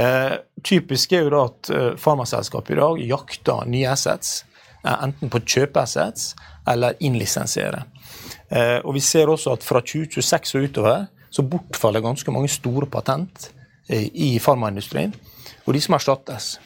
Eh, 0.02 0.38
typisk 0.66 1.14
er 1.14 1.28
jo 1.28 1.34
da 1.34 1.44
at 1.48 1.72
farmaselskap 2.02 2.72
i 2.74 2.80
dag 2.80 3.04
jakter 3.06 3.68
nye 3.70 3.92
assets, 3.94 4.40
enten 4.88 5.30
på 5.30 5.44
kjøpe 5.44 5.84
assets 5.84 6.32
eller 6.68 6.98
innlisensiere. 7.04 7.84
Eh, 8.50 8.80
og 8.84 8.96
vi 8.96 9.04
ser 9.04 9.30
også 9.30 9.58
at 9.58 9.68
fra 9.68 9.84
2026 9.84 10.58
og 10.58 10.68
utover 10.70 11.06
så 11.30 11.44
bortfaller 11.44 12.02
ganske 12.02 12.32
mange 12.32 12.50
store 12.50 12.88
patent 12.90 13.52
Eh, 13.90 14.10
i 14.14 14.40
farmaindustrien, 14.40 15.14
og 15.64 15.74
de 15.74 15.82
som 15.82 15.96
erstattes. 15.96 16.58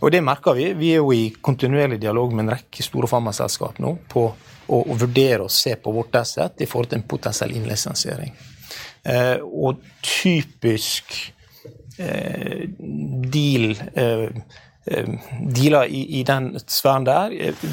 Og 0.00 0.10
Det 0.10 0.22
merker 0.24 0.54
vi. 0.54 0.72
Vi 0.72 0.92
er 0.92 0.96
jo 0.96 1.12
i 1.12 1.34
kontinuerlig 1.42 2.00
dialog 2.00 2.32
med 2.32 2.44
en 2.44 2.52
rekke 2.54 2.82
store 2.82 3.06
farmaselskap 3.06 3.78
nå 3.78 3.98
på 4.08 4.32
å, 4.70 4.80
og 4.86 4.96
vurdere 5.02 5.44
og 5.46 5.52
se 5.54 5.74
på 5.76 5.92
vårt 5.94 6.16
asset 6.20 6.62
i 6.62 6.68
forhold 6.70 6.92
til 6.92 7.00
en 7.00 7.08
potensiell 7.10 7.54
innlisensiering. 7.58 8.32
Eh, 9.02 9.36
og 9.42 9.82
typisk 10.04 11.14
eh, 11.98 12.66
deal 13.34 13.72
eh, 13.94 14.26
eh 14.90 15.08
dealer 15.54 15.90
i, 15.92 16.00
i, 16.18 16.22
den 16.24 16.54
sfæren 16.66 17.04
der 17.04 17.34
eh, 17.36 17.64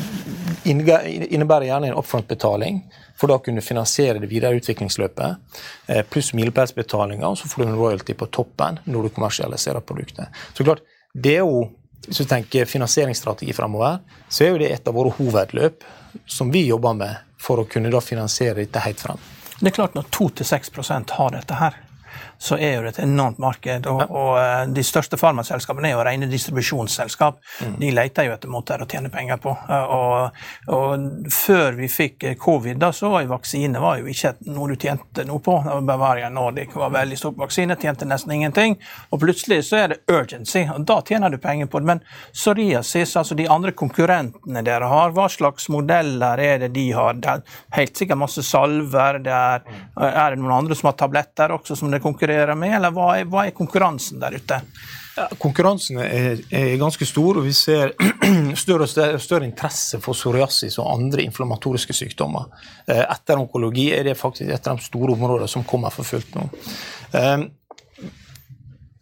innebærer 0.67 1.69
gjerne 1.69 1.91
en 1.91 1.99
oppfrontbetaling 1.99 2.81
for 3.17 3.31
da 3.31 3.39
å 3.39 3.43
kunne 3.43 3.63
finansiere 3.65 4.21
det 4.21 4.29
videre 4.29 4.59
utviklingsløpet, 4.59 5.61
eh, 5.87 6.03
pluss 6.05 6.33
milepælsbetalinger, 6.37 7.25
og 7.27 7.39
så 7.39 7.49
får 7.49 7.63
du 7.63 7.67
en 7.69 7.79
royalty 7.79 8.13
på 8.13 8.29
toppen 8.29 8.79
når 8.85 9.07
du 9.07 9.15
kommersialiserer 9.15 9.81
produktet. 9.81 10.27
Så 10.53 10.67
klart, 10.67 10.83
det 11.15 11.37
er 11.39 11.45
jo, 11.45 11.63
Hvis 12.07 12.21
du 12.23 12.27
tenker 12.27 12.65
finansieringsstrategi 12.65 13.53
fremover, 13.53 13.99
så 14.29 14.45
er 14.45 14.53
jo 14.53 14.59
det 14.61 14.69
et 14.71 14.87
av 14.87 14.95
våre 14.95 15.11
hovedløp 15.17 15.83
som 16.25 16.51
vi 16.53 16.63
jobber 16.69 16.95
med 16.95 17.17
for 17.41 17.59
å 17.59 17.67
kunne 17.67 17.91
da 17.91 17.99
finansiere 18.01 18.61
dette 18.63 18.79
helt 18.81 19.01
frem. 19.03 19.19
Det 19.59 19.71
er 19.71 19.75
klart 19.75 19.97
Når 19.97 20.07
2-6% 20.15 21.11
har 21.17 21.33
dette 21.35 21.57
her, 21.59 21.75
så 22.37 22.57
er 22.57 22.75
jo 22.75 22.83
det 22.85 22.93
et 22.93 22.99
enormt 23.03 23.39
marked. 23.41 23.87
Og, 23.89 24.03
og 24.05 24.31
eh, 24.39 24.63
de 24.73 24.83
største 24.85 25.17
farmaselskapene 25.17 25.89
er 25.89 25.95
jo 25.95 26.03
rene 26.05 26.29
distribusjonsselskap. 26.29 27.39
Mm. 27.65 27.75
De 27.81 27.91
leter 27.95 28.27
jo 28.27 28.35
etter 28.35 28.51
måter 28.51 28.83
å 28.83 28.87
tjene 28.89 29.11
penger 29.13 29.41
på. 29.41 29.53
Eh, 29.69 29.93
og, 29.97 30.41
og, 30.73 31.07
før 31.33 31.77
vi 31.79 31.89
fikk 31.91 32.27
covid, 32.41 32.77
da, 32.81 32.91
så 32.93 33.09
var 33.13 33.25
jo 33.25 33.33
vaksine 33.33 33.81
var 33.81 34.01
jo 34.01 34.11
ikke 34.11 34.35
noe 34.53 34.69
du 34.71 34.77
tjente 34.77 35.25
noe 35.27 35.41
på. 35.43 35.57
Bavaria 35.87 36.29
Nordic 36.33 36.75
var 36.77 36.93
veldig 36.93 37.17
stor 37.19 37.33
på 37.33 37.45
vaksine, 37.45 37.77
tjente 37.81 38.07
nesten 38.09 38.35
ingenting. 38.37 38.77
Og 39.09 39.21
plutselig 39.23 39.63
så 39.69 39.81
er 39.81 39.93
det 39.93 39.99
urgency, 40.11 40.67
og 40.73 40.85
da 40.87 40.99
tjener 41.05 41.33
du 41.33 41.39
penger 41.41 41.71
på 41.71 41.81
det. 41.81 41.89
Men 41.89 42.03
psoriasis, 42.33 43.15
altså 43.17 43.37
de 43.37 43.49
andre 43.51 43.73
konkurrentene 43.77 44.63
dere 44.65 44.91
har, 44.91 45.15
hva 45.15 45.27
slags 45.31 45.69
modeller 45.73 46.41
er 46.43 46.61
det 46.65 46.71
de 46.77 46.87
har? 46.93 47.17
Det 47.17 47.33
er 47.33 47.59
helt 47.79 47.97
sikkert 47.97 48.21
masse 48.21 48.45
salver. 48.45 49.21
Det 49.25 49.33
er, 49.33 49.65
er 49.97 50.35
det 50.35 50.41
noen 50.41 50.59
andre 50.59 50.77
som 50.77 50.91
har 50.91 50.97
tabletter 50.99 51.53
også, 51.55 51.77
som 51.79 51.91
det 51.91 52.03
konkurrerer 52.03 52.26
konkurrerer 52.27 52.55
med, 52.55 52.75
eller 52.75 52.91
hva 52.91 53.07
er, 53.17 53.27
hva 53.29 53.45
er 53.47 53.55
konkurransen 53.55 54.19
der 54.19 54.35
ute? 54.35 54.59
Ja, 55.17 55.27
konkurransen 55.39 55.97
er, 55.97 56.41
er, 56.51 56.75
ganske 56.77 57.05
stor, 57.07 57.39
og 57.39 57.45
vi 57.47 57.53
ser 57.55 57.93
større, 58.63 58.87
større, 58.87 59.45
interesse 59.47 59.99
for 60.03 60.13
psoriasis 60.13 60.77
og 60.77 60.91
andre 60.91 61.23
inflammatoriske 61.23 61.93
sykdommer. 61.93 62.51
Eh, 62.85 63.01
etter 63.01 63.39
onkologi 63.39 63.89
er 63.95 64.03
det 64.05 64.17
faktisk 64.19 64.51
et 64.51 64.67
av 64.67 64.77
de 64.77 64.85
store 64.85 65.15
områdene 65.15 65.47
som 65.49 65.65
kommer 65.65 65.93
for 65.93 66.05
fullt 66.05 66.35
nå. 66.35 66.49
Eh, 67.17 67.47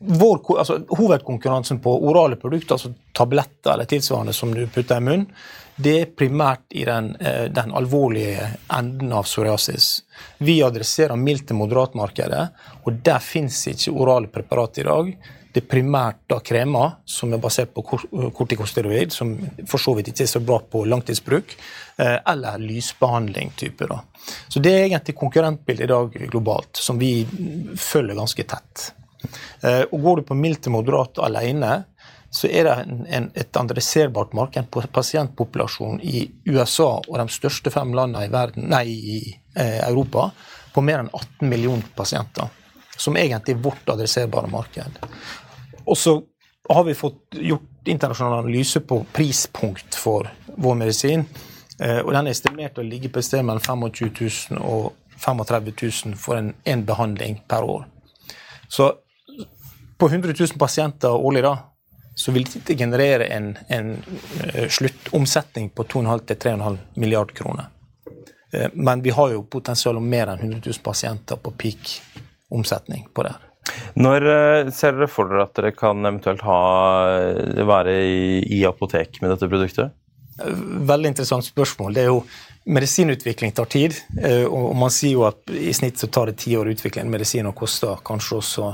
vår, 0.06 0.40
altså, 0.60 0.80
hovedkonkurransen 0.96 1.82
på 1.82 1.98
orale 2.08 2.38
produkter, 2.38 2.78
altså 2.78 2.94
tabletter 3.16 3.74
eller 3.74 3.90
tilsvarende 3.90 4.36
som 4.38 4.54
du 4.54 4.68
putter 4.70 5.02
i 5.02 5.08
munnen, 5.10 5.32
det 5.76 5.96
er 6.00 6.12
primært 6.16 6.72
i 6.72 6.86
den, 6.88 7.16
eh, 7.20 7.46
den, 7.52 7.74
alvorlige 7.76 8.48
enden 8.72 9.12
av 9.14 9.24
psoriasis. 9.28 10.04
Vi 10.38 10.62
adresserer 10.64 11.20
mildt 11.20 11.50
til 11.50 11.60
moderatmarkedet, 11.60 12.44
og 12.86 13.02
der 13.04 13.20
fins 13.20 13.66
ikke 13.68 13.92
orale 13.92 14.32
preparat 14.32 14.80
i 14.80 14.88
dag. 14.88 15.12
Det 15.52 15.64
er 15.64 15.68
primært 15.72 16.18
da 16.28 16.40
kremer 16.40 16.98
som 17.06 17.34
er 17.34 17.40
basert 17.40 17.74
på 17.74 17.84
kortikosteroid, 18.36 19.12
som 19.12 19.38
for 19.68 19.80
så 19.80 19.94
vidt 19.96 20.12
ikke 20.12 20.24
er 20.24 20.32
så 20.32 20.44
bra 20.44 20.60
på 20.60 20.84
langtidsbruk, 20.88 21.56
eh, 21.98 22.20
eller 22.28 22.58
lysbehandling. 22.58 23.52
type 23.56 23.88
da. 23.88 24.02
Så 24.50 24.60
det 24.60 24.72
er 24.72 24.86
egentlig 24.88 25.16
konkurrentbildet 25.16 25.84
i 25.84 25.88
dag 25.88 26.12
globalt, 26.32 26.76
som 26.76 27.00
vi 27.00 27.26
følger 27.76 28.16
ganske 28.16 28.44
tett. 28.44 28.92
Eh, 29.62 29.84
og 29.92 30.02
Går 30.02 30.16
du 30.16 30.22
på 30.24 30.36
mildt 30.36 30.64
til 30.64 30.72
moderat 30.72 31.18
alene, 31.24 31.86
så 32.36 32.48
er 32.48 32.68
det 32.68 32.74
en, 32.84 33.06
en, 33.08 33.30
et 33.34 33.58
adresserbart 33.58 34.34
marked, 34.36 34.68
på 34.72 34.82
pasientpopulasjon 34.92 36.02
i 36.04 36.26
USA 36.52 36.90
og 37.00 37.18
de 37.22 37.26
største 37.32 37.72
fem 37.72 37.94
landene 37.96 38.26
i, 38.28 38.32
verden, 38.34 38.66
nei, 38.74 38.86
i 38.92 39.20
eh, 39.56 39.80
Europa 39.86 40.28
på 40.76 40.84
mer 40.84 41.06
enn 41.06 41.12
18 41.14 41.48
millioner 41.48 41.94
pasienter. 41.96 42.50
Som 42.98 43.16
egentlig 43.16 43.56
er 43.56 43.62
vårt 43.64 43.88
adresserbare 43.94 44.52
marked. 44.52 45.00
Og 45.86 45.96
så 45.98 46.18
har 46.68 46.84
vi 46.84 46.98
fått 47.00 47.38
gjort 47.40 47.88
internasjonal 47.88 48.42
analyse 48.42 48.82
på 48.84 48.98
prispunkt 49.16 49.96
for 49.96 50.28
vår 50.60 50.76
medisin. 50.82 51.24
Eh, 51.80 52.02
og 52.02 52.12
den 52.18 52.28
er 52.28 52.36
estimert 52.36 52.82
å 52.82 52.84
ligge 52.84 53.14
på 53.14 53.22
et 53.22 53.30
sted 53.30 53.46
mellom 53.48 53.64
25 53.64 54.12
000 54.58 54.60
og 54.60 54.92
35 55.24 55.72
000 55.72 56.20
for 56.20 56.42
én 56.44 56.84
behandling 56.84 57.40
per 57.48 57.64
år. 57.64 57.88
Så 58.68 58.92
på 59.98 60.12
100 60.12 60.36
000 60.36 60.60
pasienter 60.60 61.16
årlig 61.16 61.46
da, 61.48 61.54
så 62.16 62.32
vil 62.32 62.46
dette 62.48 62.76
generere 62.76 63.26
en, 63.26 63.58
en 63.68 63.92
uh, 63.92 64.68
sluttomsetning 64.70 65.70
på 65.70 65.84
2,5-3,5 65.84 66.78
milliard 66.94 67.34
kroner. 67.34 67.66
Uh, 68.56 68.70
men 68.74 69.02
vi 69.02 69.10
har 69.10 69.34
jo 69.34 69.44
potensial 69.44 70.00
om 70.00 70.08
mer 70.10 70.32
enn 70.32 70.40
100 70.40 70.62
000 70.66 70.80
pasienter 70.84 71.36
på 71.36 71.52
peak 71.52 71.98
omsetning 72.56 73.08
på 73.14 73.28
det. 73.28 73.36
Når 74.00 74.30
uh, 74.30 74.72
ser 74.72 74.96
dere 74.96 75.12
for 75.12 75.28
dere 75.28 75.44
at 75.50 75.60
dere 75.60 75.76
kan 75.76 76.08
eventuelt 76.08 76.46
ha, 76.48 76.60
være 77.68 78.00
i, 78.00 78.26
i 78.60 78.64
apotek 78.68 79.20
med 79.22 79.36
dette 79.36 79.52
produktet? 79.52 79.92
Veldig 80.36 81.12
interessant 81.12 81.46
spørsmål. 81.48 81.96
Det 81.96 82.06
er 82.08 82.14
jo 82.14 82.26
Medisinutvikling 82.66 83.52
tar 83.54 83.68
tid, 83.70 83.94
og 84.50 84.72
man 84.74 84.90
sier 84.90 85.12
jo 85.12 85.28
at 85.28 85.52
i 85.54 85.70
snitt 85.78 86.00
så 86.02 86.08
tar 86.10 86.32
det 86.32 86.40
ti 86.42 86.56
år 86.58 86.66
å 86.66 86.72
utvikle 86.74 87.04
en 87.04 87.12
medisin 87.14 87.46
og 87.46 87.54
koster 87.60 88.00
kanskje 88.02 88.40
også 88.40 88.70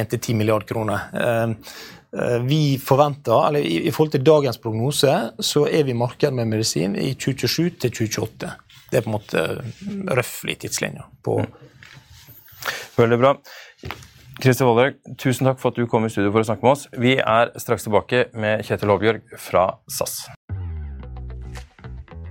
1-10 0.00 0.38
milliard 0.38 0.64
kroner. 0.64 1.10
Eh, 2.14 2.38
vi 2.42 2.78
forventer, 2.78 3.48
eller 3.48 3.60
i, 3.60 3.90
forhold 3.90 4.12
til 4.14 4.24
dagens 4.26 4.58
prognose, 4.62 5.14
så 5.40 5.66
er 5.66 5.84
vi 5.84 5.94
i 5.94 6.30
med 6.30 6.46
medisin 6.46 6.96
i 6.96 7.14
2027 7.14 7.70
til 7.70 7.90
2028. 7.90 8.50
Det 8.90 8.98
er 8.98 9.02
på 9.02 9.10
en 9.10 9.16
måte 9.16 9.44
røftlig 10.14 10.58
tidslinja 10.62 11.08
på 11.24 11.40
mm. 11.42 11.54
Veldig 12.96 13.18
bra. 13.18 13.34
Christer 14.42 14.66
Wollberg, 14.66 14.94
tusen 15.18 15.46
takk 15.46 15.58
for 15.60 15.74
at 15.74 15.78
du 15.78 15.86
kom 15.90 16.06
i 16.06 16.10
studio 16.10 16.30
for 16.30 16.42
å 16.42 16.46
snakke 16.46 16.64
med 16.66 16.76
oss. 16.76 16.86
Vi 16.98 17.16
er 17.18 17.52
straks 17.60 17.86
tilbake 17.86 18.28
med 18.38 18.64
Kjetil 18.66 18.94
Håbjørg 18.94 19.34
fra 19.38 19.66
SAS. 19.90 20.24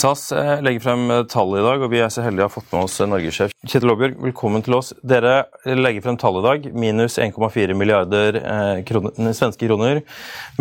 SAS 0.00 0.30
eh, 0.32 0.60
legger 0.64 0.80
frem 0.84 1.10
tall 1.28 1.50
i 1.58 1.64
dag, 1.64 1.82
og 1.84 1.90
vi 1.92 2.00
er 2.00 2.12
så 2.12 2.22
heldige 2.24 2.46
å 2.46 2.48
ha 2.48 2.52
fått 2.52 2.70
med 2.72 2.86
oss 2.86 2.96
norgessjef 3.04 3.52
Kjetil 3.66 3.92
Aabjørg. 3.92 4.16
Velkommen 4.30 4.64
til 4.64 4.76
oss. 4.78 4.94
Dere 5.04 5.42
legger 5.68 6.04
frem 6.06 6.16
tall 6.20 6.38
i 6.40 6.44
dag, 6.46 6.68
minus 6.72 7.18
1,4 7.20 7.76
milliarder 7.76 8.38
eh, 8.40 8.80
kroner, 8.88 9.34
svenske 9.36 9.68
kroner. 9.68 10.00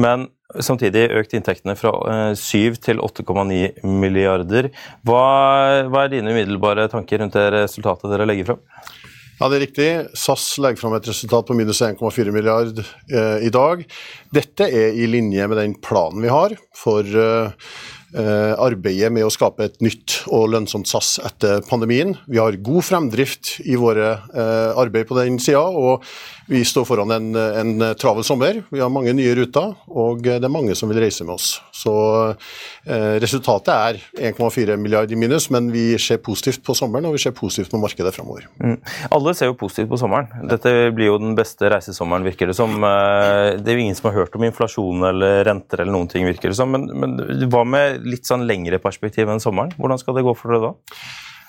Men 0.02 0.28
samtidig 0.66 1.06
økt 1.22 1.36
inntektene 1.38 1.78
fra 1.80 1.94
7 2.36 2.58
eh, 2.58 2.80
til 2.84 3.00
8,9 3.06 3.62
milliarder. 3.88 4.72
Hva, 5.08 5.22
hva 5.88 6.04
er 6.04 6.18
dine 6.18 6.34
umiddelbare 6.36 6.90
tanker 6.92 7.24
rundt 7.24 7.38
det 7.38 7.46
resultatet 7.56 8.12
dere 8.12 8.28
legger 8.28 8.52
frem? 8.52 8.66
Ja, 9.40 9.48
det 9.48 9.56
er 9.56 9.64
riktig. 9.64 9.92
SAS 10.20 10.50
legger 10.60 10.82
fram 10.82 10.98
et 10.98 11.08
resultat 11.08 11.48
på 11.48 11.56
minus 11.56 11.80
1,4 11.86 12.36
milliard 12.36 12.82
eh, 12.84 13.48
i 13.48 13.54
dag. 13.56 13.86
Dette 14.36 14.68
er 14.68 15.00
i 15.00 15.08
linje 15.08 15.48
med 15.48 15.62
den 15.62 15.78
planen 15.80 16.28
vi 16.28 16.34
har 16.34 16.58
for 16.76 17.08
eh, 17.08 17.72
Eh, 17.80 17.99
arbeidet 18.14 19.12
med 19.14 19.26
å 19.26 19.32
skape 19.34 19.68
et 19.68 19.78
nytt 19.86 20.24
og 20.34 20.50
lønnsomt 20.54 20.90
SAS 20.90 21.18
etter 21.26 21.64
pandemien. 21.70 22.16
Vi 22.28 22.40
har 22.42 22.58
god 22.66 22.86
fremdrift 22.86 23.60
i 23.70 23.78
våre 23.80 24.12
eh, 24.34 24.80
arbeid 24.80 25.08
på 25.10 25.18
den 25.20 25.40
sida, 25.42 25.62
og 25.62 26.06
vi 26.50 26.64
står 26.66 26.86
foran 26.90 27.14
en, 27.14 27.28
en, 27.36 27.74
travel 28.00 28.26
sommer. 28.26 28.64
Vi 28.74 28.82
har 28.82 28.90
mange 28.90 29.14
nye 29.14 29.36
ruter, 29.38 29.76
og 29.88 30.24
det 30.26 30.42
er 30.42 30.52
mange 30.52 30.74
som 30.78 30.90
vil 30.90 31.02
reise 31.04 31.26
med 31.28 31.36
oss. 31.36 31.60
Så 31.76 31.94
eh, 32.90 33.20
resultatet 33.22 33.70
er 33.70 34.32
1,4 34.32 34.78
milliard 34.82 35.12
i 35.14 35.20
minus, 35.20 35.50
men 35.54 35.70
vi 35.74 35.92
ser 36.02 36.22
positivt 36.26 36.64
på 36.66 36.74
sommeren 36.78 37.06
og 37.10 37.16
vi 37.16 37.22
ser 37.22 37.36
positivt 37.38 37.70
på 37.72 37.82
markedet 37.82 38.16
fremover. 38.16 38.48
Mm. 38.58 38.80
Alle 39.14 39.36
ser 39.38 39.52
jo 39.52 39.58
positivt 39.60 39.92
på 39.94 40.00
sommeren. 40.02 40.32
Dette 40.50 40.74
blir 40.96 41.12
jo 41.12 41.20
den 41.22 41.38
beste 41.38 41.70
reisesommeren, 41.70 42.26
virker 42.26 42.50
det 42.50 42.58
som. 42.58 42.80
Det 42.82 43.70
er 43.70 43.78
jo 43.78 43.86
ingen 43.86 43.98
som 43.98 44.10
har 44.10 44.24
hørt 44.24 44.36
om 44.38 44.48
inflasjon 44.48 45.06
eller 45.12 45.44
renter 45.48 45.84
eller 45.84 45.94
noen 45.96 46.10
ting, 46.10 46.26
virker 46.28 46.50
det 46.50 46.58
som. 46.58 46.74
Men, 46.74 46.90
men 46.90 47.46
hva 47.46 47.62
med 47.68 47.99
litt 48.04 48.30
sånn 48.30 48.48
lengre 48.50 48.80
perspektiv 48.84 49.30
enn 49.32 49.44
sommeren. 49.44 49.74
Hvordan 49.78 50.02
skal 50.02 50.18
det 50.18 50.26
gå 50.28 50.36
for 50.38 50.54
dere 50.54 50.70
da? 50.70 51.00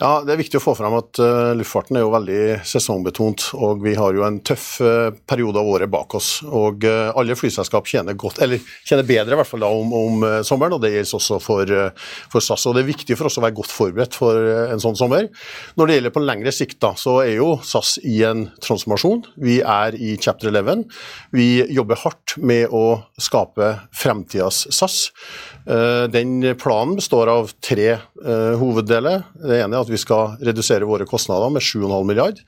Ja, 0.00 0.23
Det 0.25 0.33
er 0.33 0.38
viktig 0.40 0.57
å 0.57 0.62
få 0.64 0.73
fram 0.78 0.95
at 0.97 1.19
uh, 1.21 1.52
luftfarten 1.52 1.99
er 1.99 2.07
jo 2.07 2.12
veldig 2.14 2.42
sesongbetont, 2.64 3.50
og 3.61 3.83
vi 3.85 3.92
har 3.99 4.14
jo 4.16 4.23
en 4.25 4.38
tøff 4.40 4.79
uh, 4.81 5.11
periode 5.29 5.61
av 5.61 5.66
året 5.68 5.90
bak 5.92 6.14
oss. 6.16 6.31
og 6.46 6.87
uh, 6.88 7.11
Alle 7.20 7.37
flyselskap 7.37 7.85
tjener 7.90 8.16
godt, 8.16 8.40
eller 8.40 8.64
tjener 8.88 9.05
bedre 9.05 9.37
i 9.37 9.40
hvert 9.42 9.51
fall 9.51 9.61
da 9.61 9.68
om, 9.68 9.92
om 9.92 10.24
sommeren, 10.46 10.79
og 10.79 10.81
det 10.81 10.94
gjelder 10.94 11.18
også 11.18 11.37
for, 11.44 11.72
for, 12.33 12.40
SAS. 12.40 12.64
og 12.64 12.79
Det 12.79 12.85
er 12.85 12.88
viktig 12.88 13.18
for 13.20 13.29
oss 13.29 13.37
å 13.37 13.44
være 13.44 13.59
godt 13.59 13.74
forberedt 13.74 14.16
for 14.16 14.48
en 14.72 14.81
sånn 14.81 14.96
sommer. 14.96 15.29
Når 15.77 15.90
det 15.90 15.98
gjelder 15.98 16.16
på 16.16 16.24
lengre 16.24 16.57
sikt, 16.57 16.79
da, 16.81 16.94
så 16.96 17.18
er 17.27 17.35
jo 17.35 17.51
SAS 17.61 17.98
i 18.01 18.22
en 18.24 18.46
transformasjon. 18.64 19.27
Vi 19.44 19.59
er 19.61 20.01
i 20.01 20.14
chapter 20.16 20.48
11. 20.48 20.87
Vi 21.37 21.51
jobber 21.77 22.01
hardt 22.07 22.38
med 22.40 22.72
å 22.72 23.03
skape 23.20 23.74
fremtidas 23.92 24.64
SAS. 24.72 25.11
Den 26.11 26.38
planen 26.61 26.96
består 26.96 27.29
av 27.29 27.53
tre 27.61 27.98
hoveddeler. 28.61 29.27
Det 29.37 29.61
ene 29.61 29.77
er 29.77 29.85
at 29.85 29.89
vi 29.90 30.00
skal 30.00 30.37
redusere 30.40 30.88
våre 30.88 31.07
kostnader 31.09 31.53
med 31.53 31.64
7,5 31.64 32.07
milliard. 32.07 32.40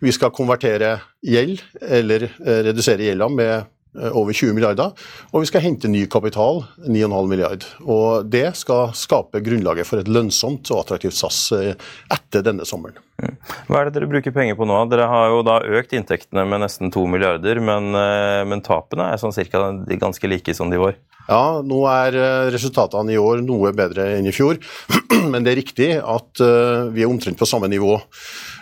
Vi 0.00 0.12
skal 0.12 0.34
konvertere 0.34 0.98
gjeld, 1.24 1.62
eller 1.82 2.28
eh, 2.28 2.60
redusere 2.68 3.06
gjelda 3.06 3.28
med 3.32 3.54
eh, 3.54 4.10
over 4.16 4.32
20 4.34 4.54
milliarder, 4.56 4.92
og 5.32 5.44
vi 5.44 5.48
skal 5.50 5.64
hente 5.64 5.90
ny 5.90 6.04
kapital, 6.10 6.62
9,5 6.86 7.30
milliard. 7.30 7.66
Og 7.82 8.28
Det 8.30 8.46
skal 8.58 8.94
skape 8.98 9.42
grunnlaget 9.44 9.88
for 9.88 10.02
et 10.02 10.10
lønnsomt 10.10 10.70
og 10.74 10.84
attraktivt 10.84 11.18
SAS 11.18 11.40
eh, 11.56 11.72
etter 12.14 12.44
denne 12.46 12.66
sommeren. 12.68 13.00
Mm. 13.22 13.34
Hva 13.68 13.80
er 13.80 13.88
det 13.88 13.96
dere 13.98 14.10
bruker 14.10 14.34
penger 14.34 14.58
på 14.58 14.66
nå? 14.68 14.80
Dere 14.90 15.08
har 15.10 15.32
jo 15.32 15.42
da 15.46 15.60
økt 15.78 15.94
inntektene 15.94 16.46
med 16.50 16.64
nesten 16.66 16.94
2 16.94 17.06
milliarder, 17.10 17.62
men, 17.62 17.94
men 18.50 18.64
tapene 18.66 19.12
er 19.12 19.22
sånn 19.22 19.34
cirka 19.34 19.62
ganske 20.02 20.30
like 20.30 20.54
som 20.56 20.72
de 20.72 20.82
var? 20.82 20.98
Ja, 21.24 21.60
nå 21.64 21.84
er 21.88 22.16
eh, 22.20 22.46
resultatene 22.52 23.14
i 23.14 23.20
år 23.20 23.40
noe 23.44 23.72
bedre 23.76 24.10
enn 24.18 24.28
i 24.28 24.34
fjor, 24.34 24.58
men 25.32 25.44
det 25.44 25.54
er 25.54 25.60
riktig 25.62 25.90
at 25.98 26.42
eh, 26.44 26.90
vi 26.92 27.04
er 27.04 27.08
omtrent 27.08 27.40
på 27.40 27.48
samme 27.48 27.70
nivå. 27.72 27.94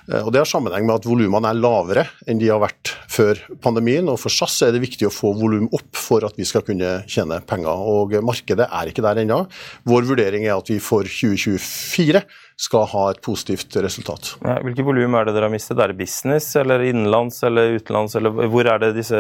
Eh, 0.07 0.21
og 0.23 0.31
Det 0.31 0.43
har 0.43 0.49
sammenheng 0.49 0.87
med 0.87 1.01
at 1.01 1.09
volumene 1.09 1.51
er 1.51 1.59
lavere 1.59 2.07
enn 2.27 2.39
de 2.39 2.53
har 2.53 2.63
vært 2.63 2.95
før 3.11 3.41
pandemien. 3.65 4.07
og 4.11 4.21
For 4.23 4.35
SAS 4.35 4.61
er 4.69 4.77
det 4.77 4.85
viktig 4.85 5.09
å 5.09 5.15
få 5.15 5.35
volum 5.39 5.67
opp 5.75 5.99
for 5.99 6.27
at 6.29 6.39
vi 6.39 6.47
skal 6.47 6.63
kunne 6.67 7.01
tjene 7.11 7.41
penger. 7.47 7.75
og 7.75 8.15
Markedet 8.23 8.69
er 8.71 8.91
ikke 8.91 9.05
der 9.05 9.25
ennå. 9.25 9.43
Vår 9.89 10.07
vurdering 10.07 10.47
er 10.47 10.55
at 10.55 10.71
vi 10.71 10.79
for 10.83 11.03
2024 11.03 12.23
skal 12.63 12.87
ha 12.93 13.05
et 13.11 13.21
positivt 13.25 13.75
resultat. 13.83 14.37
Ja, 14.45 14.59
hvilke 14.63 14.85
volum 14.87 15.17
er 15.19 15.27
det 15.27 15.35
dere 15.35 15.49
har 15.49 15.55
mistet? 15.55 15.81
Er 15.83 15.91
det 15.91 15.99
business 15.99 16.53
eller 16.61 16.85
innenlands 16.87 17.43
eller 17.47 17.79
utenlands? 17.79 18.15
Eller 18.19 18.51
hvor 18.53 18.69
er 18.71 18.83
det 18.83 18.93
disse 19.01 19.19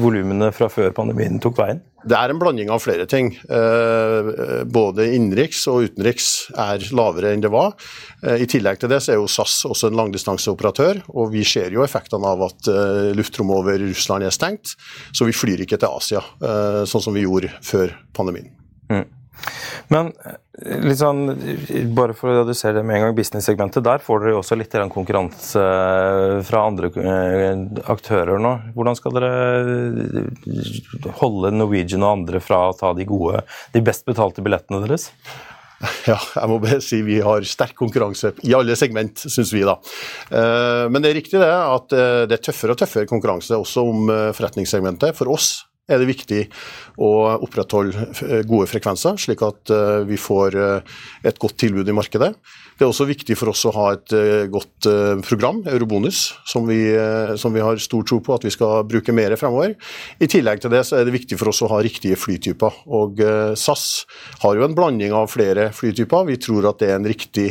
volumene 0.00 0.48
fra 0.56 0.70
før 0.72 0.94
pandemien 0.96 1.40
tok 1.42 1.60
veien? 1.60 1.82
Det 2.02 2.16
er 2.18 2.32
en 2.32 2.40
blanding 2.40 2.70
av 2.72 2.80
flere 2.82 3.04
ting. 3.06 3.30
Eh, 3.44 4.30
både 4.66 5.06
innenriks 5.14 5.62
og 5.70 5.86
utenriks 5.90 6.30
er 6.58 6.88
lavere 6.96 7.34
enn 7.34 7.44
det 7.44 7.52
var. 7.52 7.76
Eh, 8.24 8.42
I 8.42 8.48
tillegg 8.50 8.80
til 8.82 8.90
det 8.90 9.02
så 9.04 9.14
er 9.14 9.20
jo 9.20 9.30
SAS 9.30 9.60
også 9.68 9.90
en 9.90 10.00
langdistanseoperatør, 10.00 11.04
og 11.12 11.30
vi 11.36 11.44
ser 11.46 11.74
jo 11.76 11.84
effektene 11.86 12.34
av 12.34 12.48
at 12.48 12.72
eh, 12.72 13.12
luftrommet 13.18 13.62
over 13.62 13.78
Russland 13.84 14.26
er 14.26 14.34
stengt. 14.34 14.74
Så 15.14 15.28
vi 15.28 15.36
flyr 15.36 15.62
ikke 15.62 15.78
til 15.78 15.92
Asia, 15.92 16.22
sånn 16.88 17.04
som 17.04 17.14
vi 17.14 17.26
gjorde 17.26 17.52
før 17.64 17.92
pandemien. 18.16 18.50
Mm. 18.90 19.04
Men 19.92 20.10
eh, 20.24 20.80
litt 20.86 21.00
sånn, 21.00 21.24
bare 21.96 22.16
for 22.16 22.30
å 22.30 22.40
redusere 22.42 22.78
det 22.78 22.84
med 22.86 22.98
en 22.98 23.06
gang, 23.06 23.16
business-segmentet, 23.16 23.84
der 23.84 24.02
får 24.04 24.22
dere 24.22 24.34
jo 24.34 24.42
også 24.42 24.58
litt 24.58 24.76
konkurranse 24.92 25.62
eh, 25.62 26.40
fra 26.46 26.66
andre 26.68 26.92
eh, 27.02 27.62
aktører 27.92 28.42
nå. 28.42 28.54
Hvordan 28.76 28.98
skal 28.98 29.16
dere 29.18 30.26
holde 31.20 31.54
Norwegian 31.56 32.04
og 32.06 32.18
andre 32.18 32.42
fra 32.44 32.68
å 32.70 32.76
ta 32.78 32.92
de 32.96 33.08
gode, 33.08 33.42
de 33.74 33.84
best 33.84 34.06
betalte 34.08 34.44
billettene 34.44 34.84
deres? 34.84 35.10
Ja, 36.06 36.14
jeg 36.14 36.46
må 36.46 36.60
bare 36.62 36.76
si 36.78 37.00
vi 37.02 37.16
har 37.26 37.42
sterk 37.42 37.72
konkurranse 37.74 38.30
i 38.46 38.52
alle 38.54 38.76
segment, 38.78 39.18
syns 39.18 39.50
vi 39.50 39.64
da. 39.66 39.72
Men 40.30 41.02
det 41.02 41.10
er 41.10 41.16
riktig 41.18 41.40
det 41.42 41.48
at 41.50 41.88
det 41.90 42.36
er 42.36 42.44
tøffere 42.46 42.76
og 42.76 42.78
tøffere 42.78 43.10
konkurranse 43.10 43.58
også 43.58 43.82
om 43.90 44.12
forretningssegmentet. 44.38 45.18
For 45.18 45.32
oss 45.34 45.48
er 45.90 45.98
det 45.98 46.10
viktig 46.10 46.42
å 47.00 47.12
opprettholde 47.44 48.42
gode 48.48 48.68
frekvenser, 48.70 49.18
slik 49.20 49.42
at 49.46 49.72
vi 50.08 50.18
får 50.20 50.56
et 51.24 51.38
godt 51.40 51.56
tilbud 51.62 51.88
i 51.88 51.96
markedet. 51.96 52.32
Det 52.76 52.86
er 52.86 52.90
også 52.90 53.06
viktig 53.06 53.36
for 53.38 53.52
oss 53.52 53.62
å 53.68 53.72
ha 53.76 53.86
et 53.94 54.14
godt 54.50 54.88
program, 55.26 55.60
Eurobonus, 55.70 56.22
som 56.48 56.66
vi, 56.66 56.80
som 57.38 57.54
vi, 57.54 57.62
har 57.62 57.78
stor 57.82 58.04
tro 58.08 58.18
på 58.24 58.34
at 58.34 58.46
vi 58.46 58.52
skal 58.54 58.82
bruke 58.88 59.14
mer 59.14 59.34
fremover. 59.38 59.76
I 60.18 60.28
tillegg 60.30 60.62
til 60.64 60.72
det 60.72 60.82
så 60.88 60.98
er 60.98 61.06
det 61.06 61.14
viktig 61.14 61.38
for 61.40 61.52
oss 61.52 61.62
å 61.62 61.70
ha 61.70 61.82
riktige 61.84 62.18
flytyper. 62.18 62.82
Og 62.98 63.22
SAS 63.60 63.86
har 64.42 64.58
jo 64.58 64.66
en 64.66 64.76
blanding 64.76 65.14
av 65.14 65.30
flere 65.30 65.68
flytyper. 65.76 66.26
Vi 66.32 66.40
tror 66.42 66.72
at 66.72 66.82
det 66.82 66.90
er 66.90 66.98
en 66.98 67.08
riktig 67.08 67.50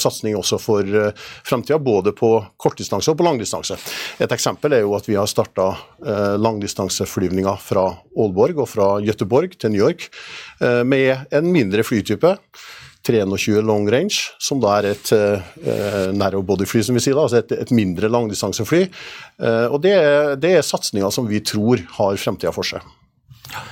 satsing 0.00 0.36
også 0.38 0.58
for 0.62 0.82
uh, 0.82 1.12
fremtida, 1.46 1.78
både 1.78 2.12
på 2.16 2.32
kortdistanse 2.60 3.12
og 3.12 3.18
på 3.20 3.26
langdistanse. 3.26 3.78
Et 4.22 4.34
eksempel 4.34 4.76
er 4.76 4.84
jo 4.84 4.96
at 4.96 5.08
vi 5.08 5.18
har 5.18 5.30
starta 5.30 5.72
langdistanseflyvninger 6.42 7.60
fra 7.62 7.84
Aalborg 8.18 8.62
og 8.64 8.68
fra 8.68 8.81
Göteborg 9.04 9.58
til 9.58 9.72
New 9.72 9.82
York 9.82 10.08
med 10.86 11.32
en 11.34 11.48
mindre 11.54 11.82
flytype. 11.86 12.36
320 13.02 13.62
long 13.66 13.88
range, 13.90 14.30
som 14.38 14.60
da 14.62 14.76
er 14.78 14.92
et 14.92 15.12
uh, 15.14 16.12
narrow 16.14 16.42
body-fly, 16.46 16.84
som 16.86 16.96
vi 16.96 17.02
sier, 17.02 17.18
da, 17.18 17.26
altså 17.26 17.40
et, 17.42 17.54
et 17.64 17.74
mindre 17.74 18.10
langdistansefly. 18.12 18.84
Uh, 19.42 19.66
og 19.72 19.80
Det, 19.82 19.94
det 20.42 20.56
er 20.58 20.66
satsinga 20.66 21.10
som 21.14 21.26
vi 21.30 21.42
tror 21.42 21.82
har 21.98 22.20
fremtida 22.20 22.54
for 22.54 22.66
seg. 22.66 22.84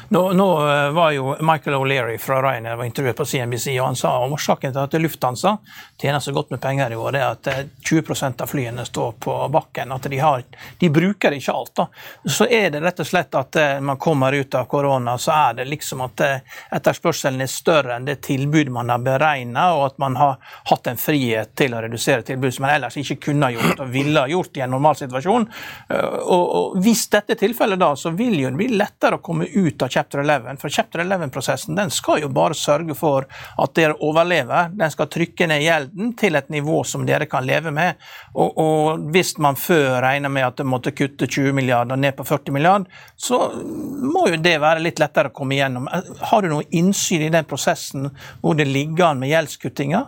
Nå, 0.08 0.32
nå, 0.32 0.68
eh, 0.68 0.90
var 0.90 1.10
jo 1.10 1.36
Michael 1.40 1.76
O'Leary 1.76 2.18
fra 2.18 2.42
Ryanair 2.42 2.76
var 2.76 2.84
intervjuet 2.84 3.16
på 3.16 3.24
CNBC, 3.24 3.80
og 3.80 3.86
han 3.86 3.96
sa 3.96 4.18
om 4.18 4.32
årsaken 4.32 4.72
til 4.72 4.80
at 4.82 4.94
Lufthansa 5.00 5.56
tjener 6.02 6.20
så 6.20 6.32
godt 6.32 6.50
med 6.50 6.60
penger 6.60 6.92
i 6.92 6.96
år, 6.96 7.12
det 7.12 7.20
er 7.20 7.36
at 7.36 7.68
20 7.88 8.02
eh, 8.12 8.32
av 8.42 8.46
flyene 8.50 8.84
står 8.84 9.12
på 9.12 9.36
bakken. 9.48 9.92
At 9.92 10.08
de, 10.10 10.18
har, 10.18 10.42
de 10.78 10.90
bruker 10.90 11.36
ikke 11.36 11.52
alt. 11.52 11.74
da. 11.76 11.86
Så 12.28 12.46
er 12.46 12.70
det 12.70 12.82
rett 12.82 13.00
og 13.00 13.06
slett 13.06 13.38
at 13.38 13.56
eh, 13.56 13.80
man 13.80 14.00
kommer 14.02 14.32
ut 14.32 14.54
av 14.54 14.64
korona, 14.64 15.16
så 15.18 15.32
er 15.32 15.60
det 15.60 15.68
liksom 15.70 16.04
at 16.04 16.24
etterspørselen 16.70 17.40
er 17.40 17.50
større 17.50 17.96
enn 17.96 18.08
det 18.08 18.20
tilbud 18.26 18.72
man 18.74 18.90
har 18.90 19.00
beregna, 19.04 19.70
og 19.78 19.86
at 19.86 19.98
man 20.02 20.18
har 20.18 20.36
hatt 20.72 20.90
en 20.90 21.00
frihet 21.00 21.54
til 21.56 21.74
å 21.74 21.84
redusere 21.84 22.26
tilbud 22.26 22.54
som 22.54 22.66
man 22.66 22.74
ellers 22.74 22.98
ikke 23.00 23.20
kunne 23.30 23.48
ha 23.48 23.54
gjort 23.54 23.84
og 23.84 23.94
ville 23.94 24.26
ha 24.26 24.28
gjort 24.30 24.58
i 24.58 24.64
en 24.66 24.74
normal 24.74 24.98
situasjon. 24.98 25.46
Og, 25.90 26.44
og 26.58 26.78
Hvis 26.82 27.06
dette 27.12 27.34
er 27.34 27.40
tilfellet 27.40 27.80
da, 27.80 27.94
så 27.96 28.10
vil 28.16 28.36
det 28.40 28.52
bli 28.58 28.68
lettere 28.74 29.18
å 29.18 29.24
komme 29.24 29.46
ut 29.46 29.69
ut 29.70 29.82
av 29.82 29.88
chapter 29.88 30.18
11. 30.18 30.56
For 30.60 30.68
chapter 30.68 31.00
11-prosessen 31.00 31.74
den 31.78 31.90
skal 31.90 32.20
jo 32.24 32.30
bare 32.34 32.54
sørge 32.54 32.94
for 32.98 33.26
at 33.58 33.74
dere 33.78 33.96
overlever. 34.04 34.70
Den 34.76 34.92
skal 34.92 35.10
trykke 35.10 35.48
ned 35.50 35.64
gjelden 35.64 36.14
til 36.18 36.38
et 36.38 36.50
nivå 36.52 36.82
som 36.84 37.06
dere 37.08 37.28
kan 37.30 37.46
leve 37.46 37.72
med. 37.74 38.00
Og, 38.34 38.58
og 38.58 39.10
hvis 39.14 39.36
man 39.42 39.58
før 39.58 40.00
regner 40.04 40.32
med 40.32 40.48
at 40.48 40.60
det 40.60 40.68
måtte 40.68 40.94
kutte 40.96 41.28
20 41.30 41.54
milliarder 41.56 42.00
ned 42.00 42.16
på 42.18 42.26
40 42.28 42.56
milliarder, 42.56 43.02
så 43.16 43.42
må 43.54 44.26
jo 44.30 44.40
det 44.40 44.56
være 44.62 44.84
litt 44.84 45.02
lettere 45.02 45.32
å 45.32 45.36
komme 45.36 45.56
igjennom. 45.58 45.88
Har 46.32 46.42
du 46.42 46.50
noe 46.52 46.66
innsyn 46.76 47.26
i 47.26 47.32
den 47.32 47.48
prosessen 47.48 48.10
hvor 48.40 48.58
det 48.58 48.68
ligger 48.70 49.10
an 49.10 49.22
med 49.22 49.32
gjeldskuttinga? 49.32 50.04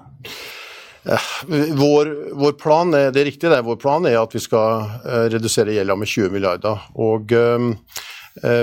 Vår, 1.02 2.08
vår, 2.38 2.52
plan 2.60 2.92
er, 2.94 3.08
det 3.10 3.24
er 3.24 3.26
riktig 3.32 3.50
det, 3.50 3.64
vår 3.66 3.78
plan 3.82 4.04
er 4.06 4.20
at 4.20 4.36
vi 4.36 4.42
skal 4.42 4.84
uh, 5.02 5.24
redusere 5.32 5.74
gjelda 5.74 5.96
med 5.98 6.06
20 6.06 6.30
milliarder. 6.30 6.84
Og 6.94 7.34
Eh, 7.34 7.58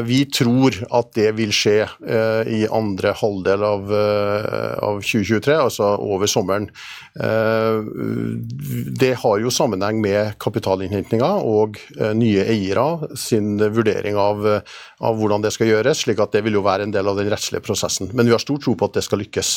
vi 0.03 0.23
tror 0.33 0.73
at 0.97 1.11
det 1.13 1.29
vil 1.37 1.51
skje 1.53 1.83
eh, 1.85 2.49
i 2.49 2.61
andre 2.73 3.13
halvdel 3.19 3.65
av, 3.65 3.91
eh, 3.93 4.73
av 4.81 5.01
2023, 5.05 5.53
altså 5.53 5.91
over 6.01 6.29
sommeren. 6.29 6.69
Det 8.99 9.13
har 9.21 9.39
jo 9.43 9.51
sammenheng 9.51 9.99
med 10.01 10.37
kapitalinnhentinga 10.39 11.29
og 11.43 11.75
nye 12.15 12.45
eiere 12.47 13.09
sin 13.19 13.57
vurdering 13.59 14.15
av, 14.19 14.45
av, 14.47 15.17
hvordan 15.19 15.43
det 15.43 15.51
skal 15.51 15.67
gjøres, 15.67 16.05
slik 16.05 16.21
at 16.23 16.31
det 16.35 16.45
vil 16.45 16.55
jo 16.55 16.63
være 16.63 16.87
en 16.87 16.93
del 16.95 17.09
av 17.11 17.19
den 17.19 17.27
rettslige 17.31 17.65
prosessen. 17.65 18.11
Men 18.15 18.29
vi 18.29 18.35
har 18.35 18.43
stor 18.43 18.61
tro 18.63 18.75
på 18.79 18.87
at 18.87 18.95
det 18.95 19.03
skal 19.03 19.19
lykkes. 19.23 19.49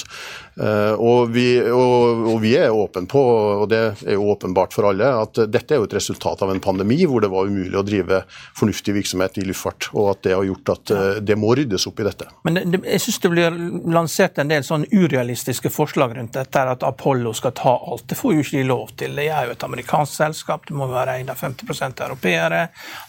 Og 0.98 1.30
vi, 1.34 1.46
og, 1.70 2.26
og 2.34 2.40
vi 2.42 2.56
er 2.58 2.74
åpne 2.74 3.06
på, 3.10 3.22
og 3.62 3.68
det 3.70 3.82
er 3.94 4.16
jo 4.16 4.26
åpenbart 4.34 4.74
for 4.74 4.90
alle, 4.90 5.12
at 5.22 5.44
dette 5.52 5.76
er 5.76 5.82
jo 5.82 5.86
et 5.86 5.96
resultat 6.00 6.42
av 6.42 6.50
en 6.50 6.62
pandemi 6.62 6.98
hvor 7.06 7.22
det 7.22 7.30
var 7.30 7.46
umulig 7.46 7.78
å 7.78 7.86
drive 7.86 8.24
fornuftig 8.58 8.96
virksomhet 8.98 9.38
i 9.38 9.46
luftfart. 9.46 9.92
og 9.94 10.10
at 10.16 10.26
det 10.26 10.34
har 10.34 10.44
gjort 10.46 10.74
at 10.74 10.94
det 11.22 11.38
må 11.38 11.54
ryddes 11.54 11.86
opp 11.86 12.00
i 12.02 12.06
dette. 12.06 12.26
Men 12.46 12.58
det, 12.58 12.82
jeg 12.88 13.04
synes 13.06 13.22
det 13.22 13.32
blir 13.32 13.58
lansert 13.92 14.38
en 14.42 14.50
del 14.50 14.66
sånn 14.66 14.86
urealistiske 14.90 15.70
forslag 15.72 16.16
rundt 16.18 16.36
dette, 16.36 16.66
at 16.74 16.86
Apollo 16.86 17.34
skal 17.36 17.51
ta 17.56 17.72
alt. 17.76 18.04
Det 18.08 18.16
får 18.18 18.34
jo 18.34 18.44
ikke 18.44 18.58
de 18.58 18.64
lov 18.68 18.92
til. 19.00 19.16
Det 19.18 19.26
er 19.28 19.46
jo 19.46 19.54
et 19.54 19.66
amerikansk 19.66 20.14
selskap, 20.18 20.66
det 20.68 20.76
må 20.76 20.88
være 20.90 21.18
eid 21.18 21.30
av 21.32 21.40
50% 21.40 22.02
europeere. 22.06 22.62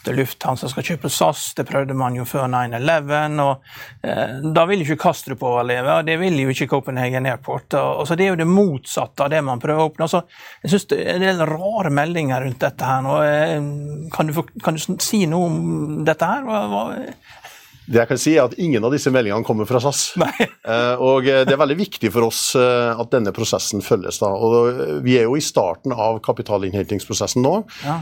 Det 0.04 0.14
er 0.14 0.18
Lufthansa 0.20 0.70
skal 0.72 0.88
kjøpe 0.88 1.12
SAS, 1.14 1.46
det 1.58 1.68
prøvde 1.70 1.98
man 1.98 2.18
jo 2.18 2.26
før 2.28 2.48
9-11. 2.52 3.40
og 3.44 3.54
uh, 4.08 4.38
Da 4.56 4.66
vil 4.70 4.86
ikke 4.86 5.00
Kastrup 5.06 5.44
overleve, 5.48 6.00
og 6.00 6.08
det 6.08 6.18
vil 6.22 6.40
jo 6.44 6.54
ikke 6.54 6.70
Copenhagen 6.76 7.30
Airport. 7.30 7.74
Og, 7.80 8.04
og 8.04 8.08
så 8.08 8.18
Det 8.20 8.28
er 8.28 8.34
jo 8.34 8.42
det 8.44 8.50
motsatte 8.50 9.26
av 9.26 9.34
det 9.34 9.44
man 9.46 9.62
prøver 9.64 9.84
å 9.84 9.92
oppnå. 9.92 10.10
Så 10.12 10.24
jeg 10.64 10.74
synes 10.74 10.90
det 10.94 11.02
er 11.04 11.18
en 11.18 11.28
del 11.28 11.46
rare 11.50 11.94
meldinger 11.94 12.46
rundt 12.46 12.62
dette 12.64 12.92
her. 12.92 13.04
nå. 13.06 13.20
Uh, 13.24 14.10
kan 14.14 14.30
du, 14.30 14.42
kan 14.64 14.78
du 14.78 15.02
si 15.04 15.26
noe 15.30 15.50
om 15.50 16.04
dette 16.08 16.28
her? 16.28 16.46
Hva, 16.48 16.66
hva, 16.72 16.84
det 17.88 18.00
jeg 18.00 18.10
kan 18.10 18.20
si 18.22 18.34
er 18.38 18.46
at 18.48 18.56
Ingen 18.62 18.86
av 18.86 18.94
disse 18.94 19.12
meldingene 19.12 19.46
kommer 19.48 19.70
fra 19.70 19.82
SAS. 19.84 20.14
Eh, 20.64 21.02
og 21.04 21.26
eh, 21.28 21.42
Det 21.44 21.52
er 21.52 21.60
veldig 21.60 21.76
viktig 21.76 22.10
for 22.14 22.30
oss 22.30 22.54
eh, 22.56 22.94
at 22.96 23.10
denne 23.12 23.34
prosessen 23.36 23.82
følges. 23.84 24.22
da. 24.22 24.30
Og 24.32 25.02
Vi 25.04 25.18
er 25.20 25.26
jo 25.28 25.36
i 25.36 25.44
starten 25.44 25.92
av 25.92 26.22
kapitalinnhentingsprosessen 26.24 27.44
nå. 27.44 27.54
Ja. 27.84 27.98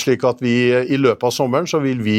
slik 0.00 0.24
at 0.24 0.40
vi 0.44 0.54
i 0.72 0.96
løpet 0.96 1.26
av 1.28 1.34
sommeren 1.34 1.68
så 1.68 1.80
vil 1.84 2.00
vi 2.04 2.18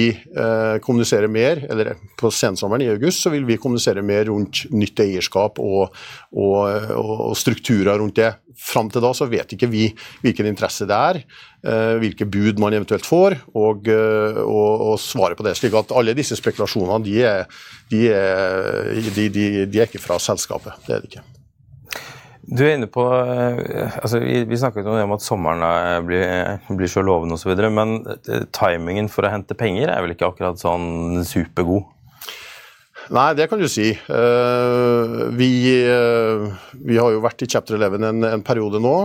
kommunisere 0.84 1.30
mer, 1.32 1.64
eller 1.72 1.96
på 2.20 2.30
sensommeren 2.34 2.86
i 2.86 2.92
august 2.94 3.26
så 3.26 3.32
vil 3.34 3.48
vi 3.48 3.58
kommunisere 3.62 4.04
mer 4.06 4.28
rundt 4.30 4.68
nytt 4.74 5.02
eierskap 5.02 5.62
og, 5.64 5.96
og, 6.38 6.94
og 6.94 7.34
strukturer 7.40 7.98
rundt 7.98 8.20
det. 8.22 8.36
Fram 8.58 8.90
til 8.90 9.04
da 9.04 9.12
så 9.14 9.28
vet 9.30 9.54
ikke 9.54 9.70
vi 9.70 9.86
hvilken 10.24 10.50
interesse 10.50 10.88
det 10.90 10.98
er, 10.98 11.20
eh, 11.68 11.96
hvilke 12.02 12.26
bud 12.26 12.60
man 12.62 12.74
eventuelt 12.74 13.06
får, 13.06 13.38
og, 13.54 13.88
eh, 13.92 14.42
og, 14.42 14.84
og 14.92 15.00
svaret 15.02 15.38
på 15.38 15.46
det. 15.46 15.56
slik 15.60 15.78
at 15.78 15.94
alle 15.94 16.16
disse 16.18 16.38
spekulasjonene 16.40 17.06
de 17.06 17.18
er, 17.22 17.60
de, 17.92 18.04
er, 18.10 19.10
de, 19.16 19.28
de 19.30 19.82
er, 19.82 19.86
ikke 19.86 20.02
fra 20.02 20.18
selskapet. 20.22 20.74
Det 20.88 20.96
er 20.96 21.04
det 21.04 21.12
ikke. 21.12 21.26
Du 22.48 22.64
er 22.64 22.78
inne 22.78 22.88
på, 22.88 23.04
eh, 23.04 24.00
altså 24.02 24.24
Vi, 24.24 24.40
vi 24.50 24.58
snakket 24.58 24.88
om 24.88 25.14
at 25.14 25.26
sommeren 25.26 26.08
blir, 26.08 26.58
blir 26.80 26.90
så 26.90 27.04
lovende 27.06 27.38
osv., 27.38 27.54
men 27.70 28.00
timingen 28.56 29.12
for 29.12 29.28
å 29.28 29.34
hente 29.36 29.58
penger 29.60 29.92
er 29.94 30.02
vel 30.02 30.16
ikke 30.16 30.32
akkurat 30.32 30.58
sånn 30.62 31.22
supergod? 31.28 31.86
Nei, 33.14 33.32
det 33.38 33.48
kan 33.48 33.60
du 33.62 33.68
si. 33.72 33.92
Uh, 34.10 35.28
vi, 35.38 35.50
uh, 35.88 36.48
vi, 36.74 36.98
har 37.00 37.14
jo 37.14 37.22
vært 37.24 37.44
i 37.46 37.50
chapter 37.50 37.78
11 37.78 38.04
en, 38.04 38.26
en 38.28 38.44
periode 38.46 38.82
nå. 38.84 38.96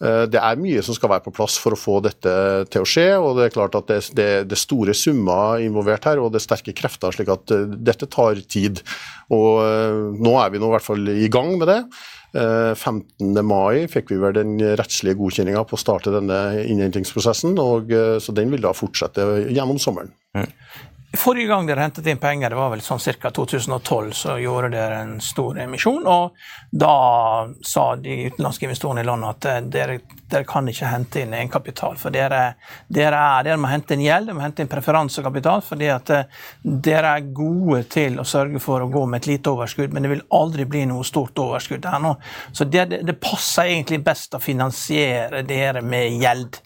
Uh, 0.00 0.24
det 0.30 0.38
er 0.38 0.60
mye 0.60 0.82
som 0.86 0.96
skal 0.96 1.10
være 1.14 1.24
på 1.26 1.34
plass 1.34 1.56
for 1.60 1.74
å 1.74 1.80
få 1.80 1.98
dette 2.04 2.34
til 2.70 2.84
å 2.84 2.88
skje. 2.88 3.08
og 3.18 3.40
Det 3.40 3.48
er 3.48 3.56
klart 3.56 3.78
at 3.78 3.90
det, 3.90 3.98
det, 4.18 4.28
det 4.50 4.60
store 4.60 4.94
summer 4.96 5.62
involvert 5.64 6.06
her, 6.10 6.22
og 6.22 6.30
det 6.30 6.42
er 6.42 6.46
sterke 6.46 6.76
krefter. 6.76 7.16
slik 7.16 7.32
at 7.34 7.50
dette 7.74 8.08
tar 8.10 8.38
tid. 8.46 8.84
Og 9.34 10.18
Nå 10.20 10.32
er 10.42 10.50
vi 10.50 10.62
nå 10.62 10.70
i 10.70 10.74
hvert 10.74 10.86
fall 10.86 11.12
i 11.12 11.28
gang 11.30 11.54
med 11.58 11.70
det. 11.70 11.82
15. 12.30 13.40
mai 13.42 13.88
fikk 13.90 14.12
vi 14.12 14.20
vel 14.22 14.36
den 14.36 14.52
rettslige 14.78 15.18
godkjenninga 15.18 15.64
på 15.66 15.74
å 15.74 15.80
starte 15.82 16.12
denne 16.14 16.38
innhentingsprosessen, 16.62 17.58
og 17.58 17.90
så 18.22 18.34
den 18.36 18.54
vil 18.54 18.62
da 18.62 18.70
fortsette 18.76 19.26
gjennom 19.50 19.82
sommeren. 19.82 20.14
Forrige 21.18 21.50
gang 21.50 21.66
dere 21.66 21.82
hentet 21.82 22.06
inn 22.06 22.20
penger, 22.22 22.52
det 22.52 22.58
var 22.58 22.70
vel 22.70 22.82
sånn 22.86 23.00
ca. 23.02 23.32
2012, 23.34 24.12
så 24.14 24.36
gjorde 24.38 24.70
dere 24.76 25.00
en 25.02 25.16
stor 25.20 25.58
emisjon. 25.58 26.06
og 26.06 26.36
Da 26.70 26.94
sa 27.66 27.96
de 27.96 28.28
utenlandske 28.30 28.68
investorene 28.68 29.02
i 29.02 29.08
landet 29.08 29.34
at 29.34 29.50
eh, 29.50 29.62
dere 29.74 29.98
dere 30.30 30.46
kan 30.46 30.68
ikke 30.70 30.88
hente 30.90 31.22
inn 31.24 31.34
egenkapital. 31.34 31.96
For 31.98 32.14
dere, 32.14 32.54
dere, 32.88 33.18
er, 33.18 33.46
dere 33.48 33.58
må 33.60 33.70
hente 33.70 33.96
inn 33.96 34.04
gjeld, 34.04 34.28
dere 34.28 34.38
må 34.38 34.44
hente 34.44 34.64
inn 34.64 34.70
preferansekapital. 34.70 35.64
fordi 35.66 35.90
at 35.90 36.12
eh, 36.14 36.40
dere 36.62 37.14
er 37.18 37.30
gode 37.34 37.82
til 37.90 38.20
å 38.20 38.26
sørge 38.26 38.62
for 38.62 38.84
å 38.84 38.90
gå 38.92 39.04
med 39.10 39.22
et 39.22 39.30
lite 39.32 39.50
overskudd, 39.50 39.92
men 39.92 40.06
det 40.06 40.12
vil 40.14 40.26
aldri 40.36 40.66
bli 40.70 40.86
noe 40.90 41.06
stort 41.06 41.38
overskudd 41.38 41.88
her 41.90 42.02
nå. 42.02 42.14
Så 42.52 42.66
det, 42.70 42.86
det 43.06 43.18
passer 43.22 43.72
egentlig 43.74 44.02
best 44.06 44.34
å 44.36 44.42
finansiere 44.42 45.42
dere 45.46 45.82
med 45.82 46.20
gjeld. 46.22 46.60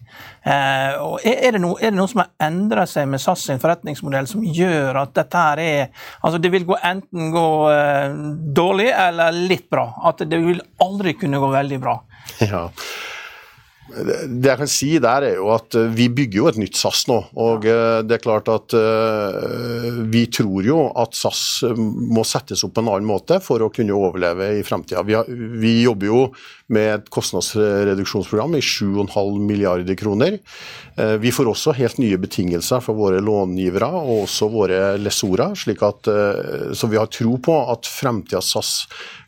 Eh, 0.45 0.97
og 1.01 1.25
er 1.25 1.57
det, 1.57 1.61
noe, 1.63 1.79
er, 1.81 1.93
det 1.93 1.99
noe, 1.99 2.11
som 2.11 2.21
har 2.25 2.33
endret 2.47 2.91
seg 2.91 3.09
med 3.09 3.23
SAS 3.23 3.47
sin 3.49 3.63
forretningsmodell 3.63 4.29
som 4.29 4.45
gjør 4.45 5.01
at 5.01 5.15
dette 5.17 5.45
her 5.47 5.63
er 5.63 6.11
Altså 6.25 6.41
det 6.43 6.51
vil 6.53 6.67
gå, 6.69 6.77
enten 6.85 7.33
gå 7.33 7.47
eh, 7.73 8.19
dårlig 8.57 8.91
eller 8.93 9.33
litt 9.35 9.67
bra. 9.73 9.87
At 10.11 10.25
det 10.29 10.41
vil 10.45 10.61
aldri 10.85 11.17
kunne 11.19 11.41
gå 11.41 11.51
veldig 11.55 11.81
bra. 11.83 11.99
Ja. 12.45 12.69
Det 13.85 14.49
jeg 14.49 14.57
kan 14.57 14.71
si 14.71 14.87
der 15.03 15.27
er 15.27 15.35
jo 15.37 15.51
at 15.53 15.75
eh, 15.77 15.91
Vi 15.93 16.07
bygger 16.09 16.39
jo 16.39 16.47
et 16.49 16.59
nytt 16.61 16.79
SAS 16.79 17.03
nå. 17.11 17.19
og 17.37 17.67
eh, 17.69 18.01
det 18.07 18.17
er 18.17 18.23
klart 18.25 18.49
at 18.49 18.73
uh, 18.73 20.01
Vi 20.09 20.25
tror 20.33 20.65
jo 20.65 20.79
at 21.01 21.17
SAS 21.19 21.43
må 21.69 22.25
settes 22.25 22.65
opp 22.65 22.75
på 22.77 22.85
en 22.85 22.89
annen 22.95 23.09
måte 23.09 23.39
for 23.45 23.61
å 23.61 23.71
kunne 23.75 23.95
overleve 23.97 24.55
i 24.59 24.63
fremtida. 24.65 25.03
Vi, 25.05 25.17
vi, 25.61 25.75
jobber 25.85 26.09
jo 26.09 26.21
med 26.73 26.91
et 26.95 27.11
kostnadsreduksjonsprogram 27.13 28.57
i 28.57 28.63
7,5 28.65 29.41
milliarder 29.45 29.99
kroner. 29.99 30.39
Vi 31.21 31.33
får 31.35 31.51
også 31.51 31.75
helt 31.77 31.99
nye 32.01 32.19
betingelser 32.21 32.81
for 32.85 32.97
våre 32.97 33.21
långivere 33.25 33.91
og 34.01 34.25
også 34.25 34.49
våre 34.53 34.79
lesorer. 35.01 35.53
slik 35.59 35.83
at, 35.85 36.09
Så 36.73 36.89
vi 36.89 37.01
har 37.01 37.13
tro 37.13 37.37
på 37.43 37.59
at 37.73 37.91
fremtidas 37.91 38.55
SAS 38.55 38.73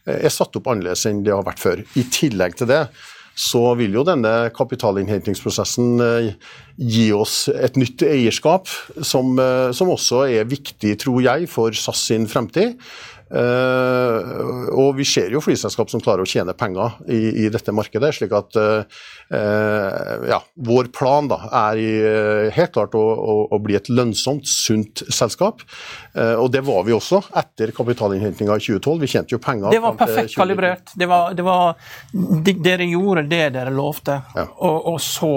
er 0.06 0.32
satt 0.32 0.56
opp 0.56 0.72
annerledes 0.72 1.04
enn 1.10 1.22
det 1.26 1.34
har 1.34 1.44
vært 1.46 1.62
før. 1.62 1.84
I 1.98 2.06
tillegg 2.08 2.56
til 2.56 2.72
det 2.72 2.86
så 3.36 3.74
vil 3.76 3.98
jo 3.98 4.04
denne 4.06 4.48
kapitalinnhentingsprosessen 4.56 6.00
eh, 6.00 6.30
gi 6.76 7.10
oss 7.12 7.46
et 7.52 7.76
nytt 7.76 8.04
eierskap, 8.06 8.70
som, 9.04 9.36
eh, 9.40 9.68
som 9.76 9.92
også 9.92 10.24
er 10.38 10.48
viktig, 10.48 10.94
tror 11.04 11.20
jeg, 11.24 11.50
for 11.52 11.76
SAS 11.76 12.06
sin 12.08 12.24
fremtid. 12.30 12.80
Uh, 13.26 14.68
og 14.78 14.92
vi 15.00 15.04
ser 15.08 15.32
jo 15.34 15.40
flyselskap 15.42 15.90
som 15.90 15.98
klarer 15.98 16.22
å 16.22 16.28
tjene 16.30 16.52
penger 16.54 16.92
i, 17.10 17.18
i 17.42 17.48
dette 17.50 17.72
markedet. 17.74 18.12
slik 18.14 18.30
at 18.38 18.54
uh, 18.54 18.84
ja, 20.30 20.38
vår 20.54 20.92
plan 20.94 21.26
da 21.26 21.40
er 21.66 21.80
i, 21.82 21.88
helt 22.54 22.76
klart 22.76 22.94
å, 22.94 23.02
å, 23.02 23.34
å, 23.50 23.58
bli 23.58 23.74
et 23.74 23.90
lønnsomt, 23.90 24.46
sunt 24.46 25.02
selskap. 25.10 25.66
Uh, 26.16 26.34
og 26.42 26.50
det 26.52 26.62
var 26.66 26.84
vi 26.86 26.94
også 26.96 27.20
etter 27.36 27.72
kapitalinnhentinga 27.76 28.56
i 28.56 28.64
2012. 28.64 29.00
Vi 29.02 29.10
tjente 29.14 29.36
jo 29.36 29.40
penger. 29.42 29.70
Det 29.74 29.82
var 29.84 29.98
perfekt 29.98 30.36
kalibrert. 30.36 30.94
Det 30.94 31.08
var, 31.10 31.34
det 31.36 31.46
var, 31.46 31.76
de, 32.12 32.56
dere 32.64 32.88
gjorde 32.88 33.26
det 33.30 33.42
dere 33.54 33.72
lovte, 33.74 34.18
ja. 34.34 34.46
og, 34.56 34.78
og 34.92 35.00
så, 35.02 35.32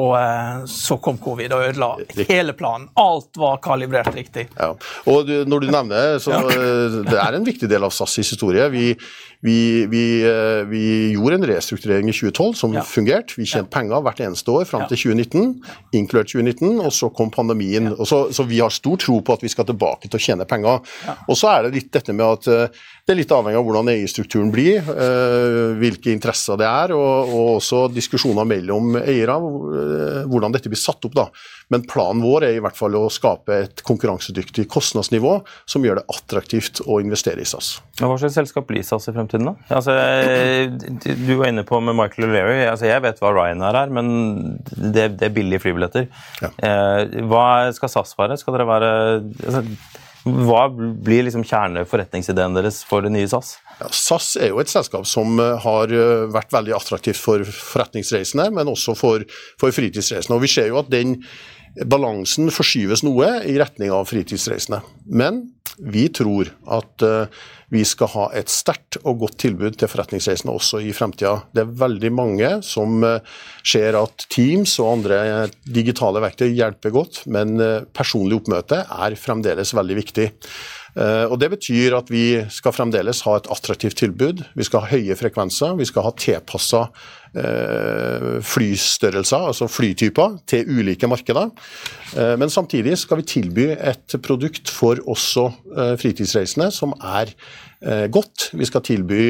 så, 0.69 0.97
kom 1.03 1.19
covid 1.21 1.53
og 1.55 1.65
ødela 1.69 1.91
hele 2.29 2.55
planen. 2.57 2.89
Alt 2.99 3.37
var 3.39 3.59
kalibrert 3.63 4.13
riktig. 4.15 4.47
Ja. 4.57 4.73
Og 5.09 5.27
du, 5.27 5.35
når 5.49 5.65
du 5.65 5.71
nevner 5.73 6.17
så 6.21 6.39
det 6.49 7.17
er 7.19 7.35
en 7.35 7.45
viktig 7.45 7.69
del 7.69 7.85
av 7.85 7.93
SAS' 7.93 8.17
historie. 8.21 8.67
Vi, 8.73 8.93
vi, 9.41 9.85
vi, 9.87 10.03
eh, 10.27 10.65
vi, 10.67 11.11
gjorde 11.13 11.35
en 11.35 11.47
restrukturering 11.47 12.09
i 12.09 12.13
2012 12.13 12.53
som 12.53 12.73
ja. 12.73 12.83
fungerte. 12.83 13.37
Vi 13.37 13.47
tjente 13.47 13.71
penger 13.71 14.03
hvert 14.03 14.19
eneste 14.25 14.51
år 14.51 14.67
fram 14.69 14.85
til 14.89 14.99
2019, 14.99 15.53
inkludert 15.95 16.31
2019, 16.33 16.81
og 16.83 16.93
så 16.95 17.11
kom 17.15 17.31
pandemien. 17.31 17.93
Så, 18.05 18.25
så, 18.35 18.45
vi 18.49 18.59
har 18.59 18.73
stor 18.73 18.99
tro 18.99 19.19
på 19.23 19.37
at 19.37 19.45
vi 19.45 19.51
skal 19.51 19.67
tilbake 19.69 20.09
til 20.09 20.19
å 20.19 20.23
tjene 20.23 20.47
penger. 20.49 20.68
Og 21.27 21.37
så 21.37 21.51
er 21.51 21.67
det 21.67 21.75
litt 21.77 21.91
dette 21.93 22.15
med 22.15 22.25
at 22.25 22.49
eh, 22.51 22.81
det 23.09 23.15
er 23.15 23.17
litt 23.23 23.31
avhengig 23.33 23.57
av 23.57 23.65
hvordan 23.65 23.89
eierstrukturen 23.89 24.51
blir, 24.53 24.83
eh, 24.85 25.77
hvilke 25.81 26.11
interesser 26.13 26.59
det 26.61 26.67
er, 26.69 26.93
og, 26.93 27.31
og 27.33 27.47
også 27.55 27.87
diskusjoner 27.89 28.45
mellom 28.45 28.99
eiere, 29.01 29.37
hvordan 30.29 30.53
dette 30.53 30.69
blir 30.69 30.77
satt 30.77 31.07
opp. 31.09 31.15
da. 31.17 31.25
Men 31.73 31.85
planen 31.89 32.21
vår 32.21 32.45
er 32.47 32.57
i 32.57 32.61
hvert 32.61 32.77
fall 32.77 32.93
å 32.97 33.07
skape 33.13 33.57
et 33.65 33.81
konkurransedyktig 33.85 34.67
kostnadsnivå 34.73 35.35
som 35.69 35.85
gjør 35.85 36.01
det 36.01 36.05
attraktivt 36.13 36.81
å 36.85 36.99
investere 37.01 37.41
i 37.41 37.47
SAS. 37.49 37.75
Hva 37.99 38.15
slags 38.21 38.37
selskap 38.37 38.67
blir 38.69 38.85
SAS 38.85 39.09
i 39.09 39.13
fremtiden, 39.15 39.51
da? 39.51 39.55
Altså, 39.77 39.95
du 41.05 41.33
var 41.39 41.49
inne 41.49 41.65
på 41.65 41.81
med 41.81 41.97
Michael 41.97 42.29
O'Leary. 42.29 42.63
Altså, 42.69 42.89
jeg 42.89 43.05
vet 43.05 43.21
hva 43.21 43.33
Ryanair 43.33 43.77
er, 43.83 43.93
men 43.93 44.11
det, 44.69 45.11
det 45.19 45.29
er 45.29 45.33
billige 45.33 45.61
flybilletter. 45.65 46.09
Ja. 46.41 46.53
Eh, 46.57 47.21
hva 47.29 47.47
skal 47.73 47.93
SAS 47.93 48.13
være? 48.17 48.37
Skal 48.37 48.57
dere 48.57 48.69
være 48.69 48.91
altså, 49.17 49.65
hva 50.27 50.65
blir 50.69 51.23
liksom 51.27 51.45
kjerneforretningsideen 51.47 52.57
deres 52.57 52.81
for 52.87 53.05
det 53.05 53.11
nye 53.13 53.29
SAS? 53.31 53.53
Ja, 53.79 53.87
SAS 53.95 54.33
er 54.39 54.51
jo 54.51 54.59
et 54.59 54.71
selskap 54.71 55.07
som 55.07 55.39
eh, 55.39 55.55
har 55.63 55.93
eh, 55.95 56.25
vært 56.33 56.51
veldig 56.55 56.75
attraktivt 56.75 57.21
for 57.21 57.45
forretningsreisende, 57.45 58.49
men 58.55 58.71
også 58.71 58.97
for, 58.99 59.23
for 59.61 59.75
fritidsreisende. 59.75 60.35
Og 60.35 60.43
Vi 60.43 60.51
ser 60.51 60.67
jo 60.71 60.81
at 60.81 60.91
den 60.91 61.15
balansen 61.87 62.49
forskyves 62.51 63.05
noe 63.05 63.37
i 63.47 63.55
retning 63.61 63.93
av 63.95 64.09
fritidsreisende. 64.09 64.81
Men 65.05 65.45
vi 65.79 66.07
tror 66.11 66.49
at 66.67 67.05
uh, 67.05 67.45
vi 67.69 67.83
skal 67.85 68.09
ha 68.15 68.25
et 68.37 68.49
sterkt 68.51 68.97
og 69.03 69.21
godt 69.23 69.37
tilbud 69.43 69.77
til 69.79 69.91
forretningsreisende 69.91 70.55
også 70.55 70.81
i 70.83 70.93
fremtida. 70.95 71.35
Det 71.53 71.63
er 71.63 71.77
veldig 71.83 72.11
mange 72.15 72.49
som 72.65 73.03
uh, 73.05 73.19
ser 73.63 73.97
at 73.99 74.25
Teams 74.33 74.75
og 74.81 74.91
andre 74.97 75.21
digitale 75.63 76.23
verktøy 76.23 76.49
hjelper 76.49 76.95
godt, 76.95 77.23
men 77.31 77.57
personlig 77.95 78.39
oppmøte 78.39 78.83
er 78.83 79.17
fremdeles 79.19 79.73
veldig 79.77 79.97
viktig. 79.99 80.29
Og 80.99 81.37
Det 81.39 81.47
betyr 81.53 81.93
at 81.95 82.09
vi 82.11 82.41
skal 82.51 82.73
fremdeles 82.75 83.21
ha 83.23 83.37
et 83.39 83.45
attraktivt 83.53 83.95
tilbud. 84.01 84.41
Vi 84.57 84.65
skal 84.67 84.83
ha 84.83 84.89
høye 84.91 85.15
frekvenser, 85.15 85.77
vi 85.79 85.87
skal 85.87 86.03
ha 86.03 86.11
tilpassa 86.11 86.81
Eh, 87.29 88.39
flystørrelser, 88.41 89.43
altså 89.51 89.67
flytyper, 89.69 90.39
til 90.49 90.65
ulike 90.65 91.07
markeder. 91.07 91.51
Eh, 92.17 92.33
men 92.41 92.49
samtidig 92.49 92.95
skal 92.97 93.19
vi 93.19 93.27
tilby 93.29 93.67
et 93.69 94.15
produkt 94.25 94.71
for 94.73 94.97
også 95.05 95.43
eh, 95.77 95.93
fritidsreisende 96.01 96.71
som 96.73 96.95
er 96.97 97.35
godt. 98.11 98.49
Vi 98.59 98.65
skal 98.67 98.81
tilby 98.83 99.21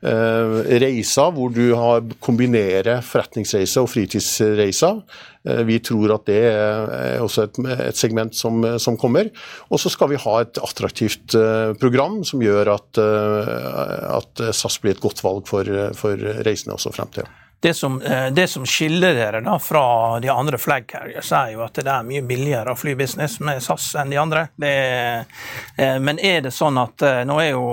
reiser 0.00 1.32
hvor 1.36 1.52
du 1.52 1.74
har 1.76 2.06
kombinerer 2.24 3.02
forretningsreiser 3.04 3.84
og 3.84 3.90
fritidsreiser. 3.92 5.02
Vi 5.68 5.76
tror 5.84 6.14
at 6.14 6.24
det 6.28 6.40
er 6.48 7.20
også 7.20 7.46
et, 7.48 7.60
segment 7.96 8.36
som, 8.36 8.64
som 8.80 8.96
kommer. 9.00 9.28
Og 9.68 9.80
så 9.80 9.92
skal 9.92 10.12
vi 10.12 10.20
ha 10.20 10.38
et 10.40 10.60
attraktivt 10.60 11.36
program 11.80 12.22
som 12.24 12.40
gjør 12.44 12.72
at, 12.78 13.02
at 13.02 14.46
SAS 14.56 14.80
blir 14.80 14.96
et 14.96 15.04
godt 15.04 15.20
valg 15.24 15.44
for, 15.48 15.68
for 15.96 16.28
reisende 16.48 16.76
også 16.76 16.96
frem 16.96 17.12
til 17.20 17.28
det 17.62 17.74
som, 17.74 18.02
eh, 18.02 18.26
det 18.26 18.46
som, 18.48 18.66
skiller 18.66 19.14
dere 19.14 19.40
da 19.40 19.58
fra 19.58 20.20
de 20.20 20.28
andre 20.28 20.58
flag 20.58 20.86
carriers, 20.86 21.32
er 21.32 21.52
jo 21.52 21.60
at 21.60 21.76
det 21.76 21.92
er 21.92 22.06
mye 22.08 22.22
billigere 22.24 22.72
å 22.72 22.78
fly 22.78 22.94
business 22.96 23.36
med 23.44 23.60
SAS 23.60 23.90
enn 24.00 24.12
de 24.12 24.16
andre. 24.16 24.46
Er, 24.64 25.26
eh, 25.76 25.98
men 26.00 26.18
er 26.24 26.40
det 26.46 26.54
sånn 26.56 26.80
at 26.80 27.04
eh, 27.04 27.20
nå 27.28 27.36
er 27.42 27.50
jo 27.50 27.66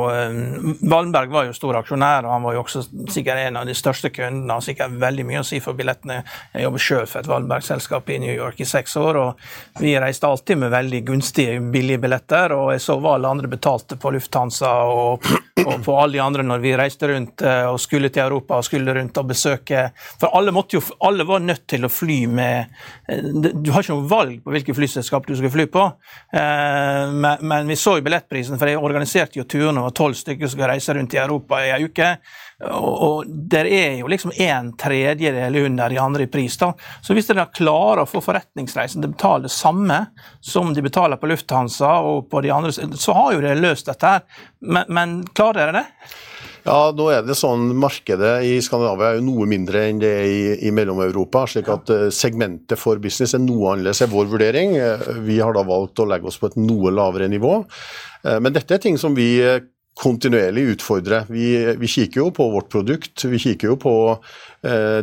Wallenberg 0.91 1.31
var 1.31 1.47
jo 1.47 1.55
stor 1.55 1.79
aksjonær, 1.79 2.27
og 2.27 2.33
han 2.35 2.43
var 2.43 2.57
jo 2.57 2.63
også 2.65 2.83
sikkert 3.13 3.45
en 3.45 3.61
av 3.61 3.69
de 3.69 3.75
største 3.77 4.11
kundene. 4.11 4.41
Han 4.47 4.57
Har 4.57 4.65
sikkert 4.65 4.99
veldig 4.99 5.25
mye 5.29 5.39
å 5.39 5.47
si 5.47 5.61
for 5.63 5.77
billettene. 5.77 6.19
Jeg 6.51 6.67
jobber 6.67 6.83
sjøl 6.83 7.07
for 7.07 7.21
et 7.21 7.31
Wallenberg-selskap 7.31 8.11
i 8.11 8.19
New 8.25 8.35
York 8.35 8.59
i 8.59 8.67
seks 8.67 8.97
år, 8.99 9.21
og 9.21 9.79
vi 9.79 9.95
reiste 9.95 10.27
alltid 10.27 10.59
med 10.65 10.73
veldig 10.75 11.03
gunstige, 11.07 11.61
billige 11.61 12.01
billetter. 12.03 12.57
Og 12.57 12.73
jeg 12.75 12.83
så 12.83 12.99
hva 12.99 13.15
alle 13.15 13.31
andre 13.31 13.47
betalte 13.51 13.95
på 13.95 14.11
Lufthansa 14.17 14.73
og, 14.91 15.31
og 15.63 15.73
på 15.85 15.95
alle 15.95 16.17
de 16.17 16.23
andre 16.25 16.43
når 16.43 16.63
vi 16.63 16.75
reiste 16.75 17.07
rundt 17.07 17.45
og 17.47 17.79
skulle 17.79 18.09
til 18.11 18.25
Europa 18.25 18.57
og 18.57 18.65
skulle 18.65 18.93
rundt 18.97 19.17
og 19.21 19.31
besøke 19.31 19.76
for 20.21 20.31
alle, 20.37 20.53
jo, 20.71 20.81
alle, 21.05 21.25
var 21.27 21.43
nødt 21.43 21.65
til 21.69 21.85
å 21.85 21.91
fly 21.91 22.17
med 22.31 22.73
eh, 23.09 23.23
Du 23.53 23.71
har 23.73 23.83
ikke 23.83 23.95
noe 23.95 24.09
valg 24.09 24.41
på 24.43 24.53
hvilket 24.53 24.77
flyselskap 24.77 25.27
du 25.27 25.35
skal 25.37 25.53
fly 25.53 25.67
på. 25.71 25.85
Eh, 26.33 27.13
men, 27.13 27.71
vi 27.71 27.79
så 27.79 27.97
jo 27.97 28.05
billettprisen, 28.05 28.59
for 28.59 28.71
jeg 28.71 28.81
organiserte 28.81 29.39
jo 29.39 29.47
turene 29.49 29.83
og 29.85 29.95
tolv 29.97 30.17
stykker 30.17 30.47
som 30.47 30.57
skal 30.57 30.71
reise 30.73 30.95
rundt 30.97 31.15
i 31.15 31.21
Europa 31.21 31.61
i 31.63 31.71
ei 31.75 31.87
uke. 31.87 32.11
Og, 32.67 32.93
og 33.07 33.33
der 33.51 33.69
er 33.69 33.99
jo 33.99 34.09
liksom 34.09 34.33
en 34.33 34.71
tredjedel 34.79 35.59
under 35.61 35.93
de 35.93 35.99
andre 36.01 36.25
i 36.25 36.31
pris. 36.31 36.57
da. 36.57 36.71
Så 37.01 37.17
hvis 37.17 37.29
dere 37.29 37.49
klarer 37.53 38.03
å 38.03 38.09
få 38.09 38.23
forretningsreisen 38.25 39.03
til 39.03 39.11
å 39.11 39.17
betale 39.17 39.45
det 39.45 39.53
samme 39.53 39.99
som 40.41 40.73
de 40.73 40.85
betaler 40.85 41.21
på 41.21 41.29
Lufthansa 41.29 41.99
og 42.05 42.25
på 42.31 42.41
de 42.45 42.53
andre, 42.53 42.73
så 42.73 43.17
har 43.17 43.35
jo 43.35 43.43
dere 43.43 43.61
løst 43.61 43.91
dette 43.91 44.15
her. 44.15 44.25
Men, 44.65 44.89
men 44.89 45.19
klarer 45.37 45.67
dere 45.67 45.83
det? 45.83 46.17
Ja, 46.67 46.91
nå 46.91 47.05
er 47.13 47.21
det 47.23 47.37
sånn 47.39 47.69
Markedet 47.79 48.41
i 48.43 48.57
Skandinavia 48.63 49.13
er 49.13 49.21
jo 49.21 49.27
noe 49.29 49.45
mindre 49.47 49.85
enn 49.87 50.01
det 50.01 50.09
er 50.11 50.25
i, 50.27 50.41
i 50.67 50.71
Mellom-Europa. 50.75 51.45
slik 51.47 51.69
at 51.71 51.91
uh, 51.93 52.09
segmentet 52.11 52.75
for 52.81 52.99
business 52.99 53.37
er 53.37 53.39
noe 53.39 53.71
annerledes, 53.71 54.01
er 54.03 54.11
vår 54.11 54.27
vurdering. 54.33 54.75
Uh, 54.75 55.21
vi 55.23 55.39
har 55.39 55.55
da 55.55 55.63
valgt 55.63 56.03
å 56.03 56.07
legge 56.11 56.27
oss 56.27 56.39
på 56.41 56.49
et 56.51 56.59
noe 56.59 56.91
lavere 56.91 57.29
nivå. 57.31 57.53
Uh, 58.25 58.35
men 58.43 58.51
dette 58.51 58.75
er 58.75 58.83
ting 58.83 58.99
som 58.99 59.15
vi 59.15 59.29
kontinuerlig 59.97 60.67
utfordre. 60.75 61.23
Vi, 61.31 61.49
vi, 61.79 61.89
kikker 61.89 62.21
jo 62.21 62.31
på 62.35 62.49
vårt 62.53 62.69
produkt, 62.73 63.25
vi 63.25 63.41
kikker 63.41 63.73
jo 63.73 63.79
på 63.81 63.95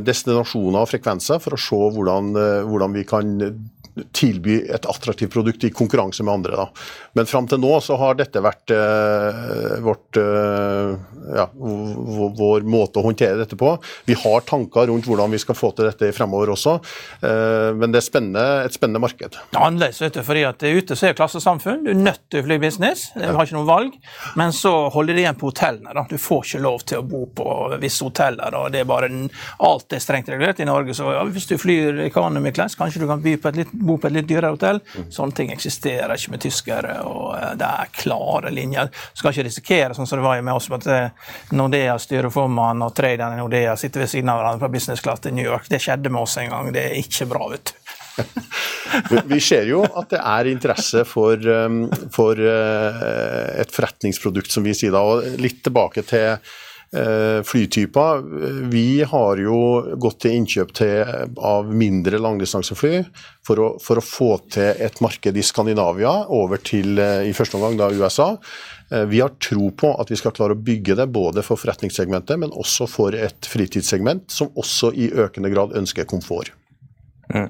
destinasjoner 0.04 0.82
og 0.82 0.88
frekvenser 0.90 1.38
for 1.40 1.54
å 1.54 1.60
se 1.62 1.78
hvordan, 1.94 2.32
hvordan 2.68 2.96
vi 2.98 3.04
kan 3.06 3.30
tilby 4.14 4.56
et 4.74 4.86
attraktivt 4.90 5.32
produkt 5.32 5.64
i 5.64 5.70
konkurranse 5.74 6.24
med 6.26 6.34
andre. 6.34 6.56
Da. 6.58 6.66
Men 7.18 7.28
fram 7.30 7.46
til 7.50 7.60
nå 7.62 7.72
så 7.84 7.96
har 8.00 8.16
dette 8.18 8.42
vært 8.42 8.72
eh, 8.74 9.76
vårt, 9.84 10.18
eh, 10.18 10.94
ja, 11.38 11.46
vår 11.54 12.66
måte 12.66 13.00
å 13.00 13.06
håndtere 13.06 13.38
dette 13.38 13.58
på. 13.58 13.76
Vi 14.08 14.16
har 14.18 14.46
tanker 14.48 14.90
rundt 14.90 15.06
hvordan 15.08 15.34
vi 15.34 15.40
skal 15.42 15.58
få 15.58 15.70
til 15.76 15.88
dette 15.88 16.10
fremover 16.14 16.52
også, 16.54 16.76
uh, 17.22 17.70
men 17.76 17.92
det 17.92 18.00
er 18.00 18.04
spennende, 18.04 18.44
et 18.66 18.74
spennende 18.74 19.00
marked. 19.02 19.36
Det 19.52 19.58
er 19.58 19.64
annerledes, 19.64 20.20
fordi 20.26 20.44
at 20.46 20.62
ute 20.62 20.98
så 20.98 21.08
er 21.08 21.16
klassesamfunn. 21.16 21.84
Du 21.86 21.92
er 21.94 21.98
nødt 21.98 22.22
til 22.32 22.42
å 22.42 22.46
fly 22.46 22.58
business, 22.62 23.06
du 23.16 23.24
har 23.24 23.46
ikke 23.46 23.56
noe 23.56 23.68
valg. 23.68 23.96
Men 24.38 24.54
så 24.54 24.83
holder 24.90 25.14
det 25.14 25.24
igjen 25.24 25.38
på 25.40 25.48
hotellene. 25.50 25.94
Da. 25.94 26.06
Du 26.10 26.18
får 26.18 26.44
ikke 26.44 26.62
lov 26.64 26.84
til 26.88 27.00
å 27.00 27.06
bo 27.08 27.24
på 27.26 27.48
visse 27.82 28.04
hoteller. 28.04 28.50
Da. 28.54 28.62
det 28.72 28.82
er 28.82 28.88
bare 28.88 29.10
Alt 29.64 29.92
er 29.94 30.02
strengt 30.02 30.28
regulert 30.28 30.60
i 30.60 30.66
Norge. 30.68 30.94
så 30.94 31.12
ja, 31.12 31.24
Hvis 31.24 31.46
du 31.50 31.56
flyr 31.58 32.00
economy 32.06 32.52
class, 32.52 32.74
kanskje 32.78 33.04
du 33.04 33.06
kan 33.08 33.22
på 33.22 33.54
litt, 33.56 33.72
bo 33.72 33.98
på 33.98 34.08
et 34.08 34.16
litt 34.18 34.28
dyrere 34.28 34.54
hotell. 34.54 34.80
Mm. 34.94 35.10
Sånne 35.12 35.38
ting 35.38 35.52
eksisterer 35.54 36.14
ikke 36.16 36.34
med 36.34 36.44
tyskere. 36.44 36.98
og 37.08 37.34
eh, 37.38 37.54
Det 37.60 37.70
er 37.70 37.92
klare 38.04 38.52
linjer. 38.54 38.92
Du 38.92 39.22
skal 39.22 39.34
ikke 39.34 39.48
risikere 39.48 39.94
sånn 39.96 40.08
som 40.08 40.20
det 40.20 40.26
var 40.26 40.42
med 40.44 40.54
oss, 40.54 40.70
at 40.74 41.52
Nordea 41.54 41.98
styrer 41.98 42.32
formann, 42.34 42.82
og 42.84 42.94
traderen 42.96 43.36
i 43.36 43.42
Nordea 43.42 43.76
sitter 43.80 44.04
ved 44.04 44.12
siden 44.12 44.32
av 44.32 44.40
hverandre 44.40 44.66
på 44.66 44.74
business 44.76 45.04
class 45.04 45.22
til 45.24 45.34
New 45.36 45.46
York. 45.46 45.68
Det 45.70 45.82
skjedde 45.82 46.12
med 46.12 46.22
oss 46.22 46.38
en 46.40 46.50
gang. 46.50 46.72
Det 46.74 46.88
er 46.88 46.98
ikke 47.00 47.28
bra, 47.30 47.48
vet 47.52 47.72
du. 47.72 48.03
Vi 49.30 49.40
ser 49.42 49.66
jo 49.68 49.82
at 49.84 50.12
det 50.12 50.20
er 50.20 50.50
interesse 50.50 51.02
for, 51.08 51.40
um, 51.50 51.84
for 52.14 52.38
eh, 52.38 53.00
et 53.64 53.74
forretningsprodukt, 53.74 54.52
som 54.54 54.66
vi 54.66 54.76
sier 54.76 54.94
da. 54.94 55.02
og 55.02 55.40
Litt 55.42 55.64
tilbake 55.66 56.06
til 56.06 56.38
Eh, 56.94 57.42
flytyper. 57.42 58.22
Vi 58.70 59.02
har 59.02 59.36
jo 59.42 59.56
gått 59.98 60.20
til 60.22 60.36
innkjøp 60.38 60.68
til, 60.78 61.00
av 61.42 61.72
mindre 61.74 62.20
langdistansefly 62.22 63.00
for 63.42 63.58
å, 63.58 63.66
for 63.82 63.98
å 63.98 64.04
få 64.04 64.28
til 64.54 64.78
et 64.84 65.00
marked 65.02 65.34
i 65.34 65.42
Skandinavia 65.42 66.12
over 66.30 66.62
til 66.62 67.00
eh, 67.02 67.24
i 67.26 67.34
første 67.34 67.58
omgang 67.58 67.80
da 67.80 67.90
USA. 67.90 68.28
Vi 69.10 69.18
har 69.18 69.32
tro 69.42 69.72
på 69.74 69.90
at 69.98 70.12
vi 70.12 70.20
skal 70.20 70.34
klare 70.36 70.54
å 70.54 70.60
bygge 70.60 70.94
det 71.00 71.08
både 71.10 71.42
for 71.42 71.58
forretningssegmentet, 71.58 72.38
men 72.38 72.52
også 72.54 72.86
for 72.86 73.16
et 73.16 73.48
fritidssegment 73.48 74.28
som 74.30 74.52
også 74.60 74.92
i 74.94 75.08
økende 75.24 75.50
grad 75.50 75.74
ønsker 75.74 76.06
komfort. 76.06 76.52
Mm. 77.32 77.48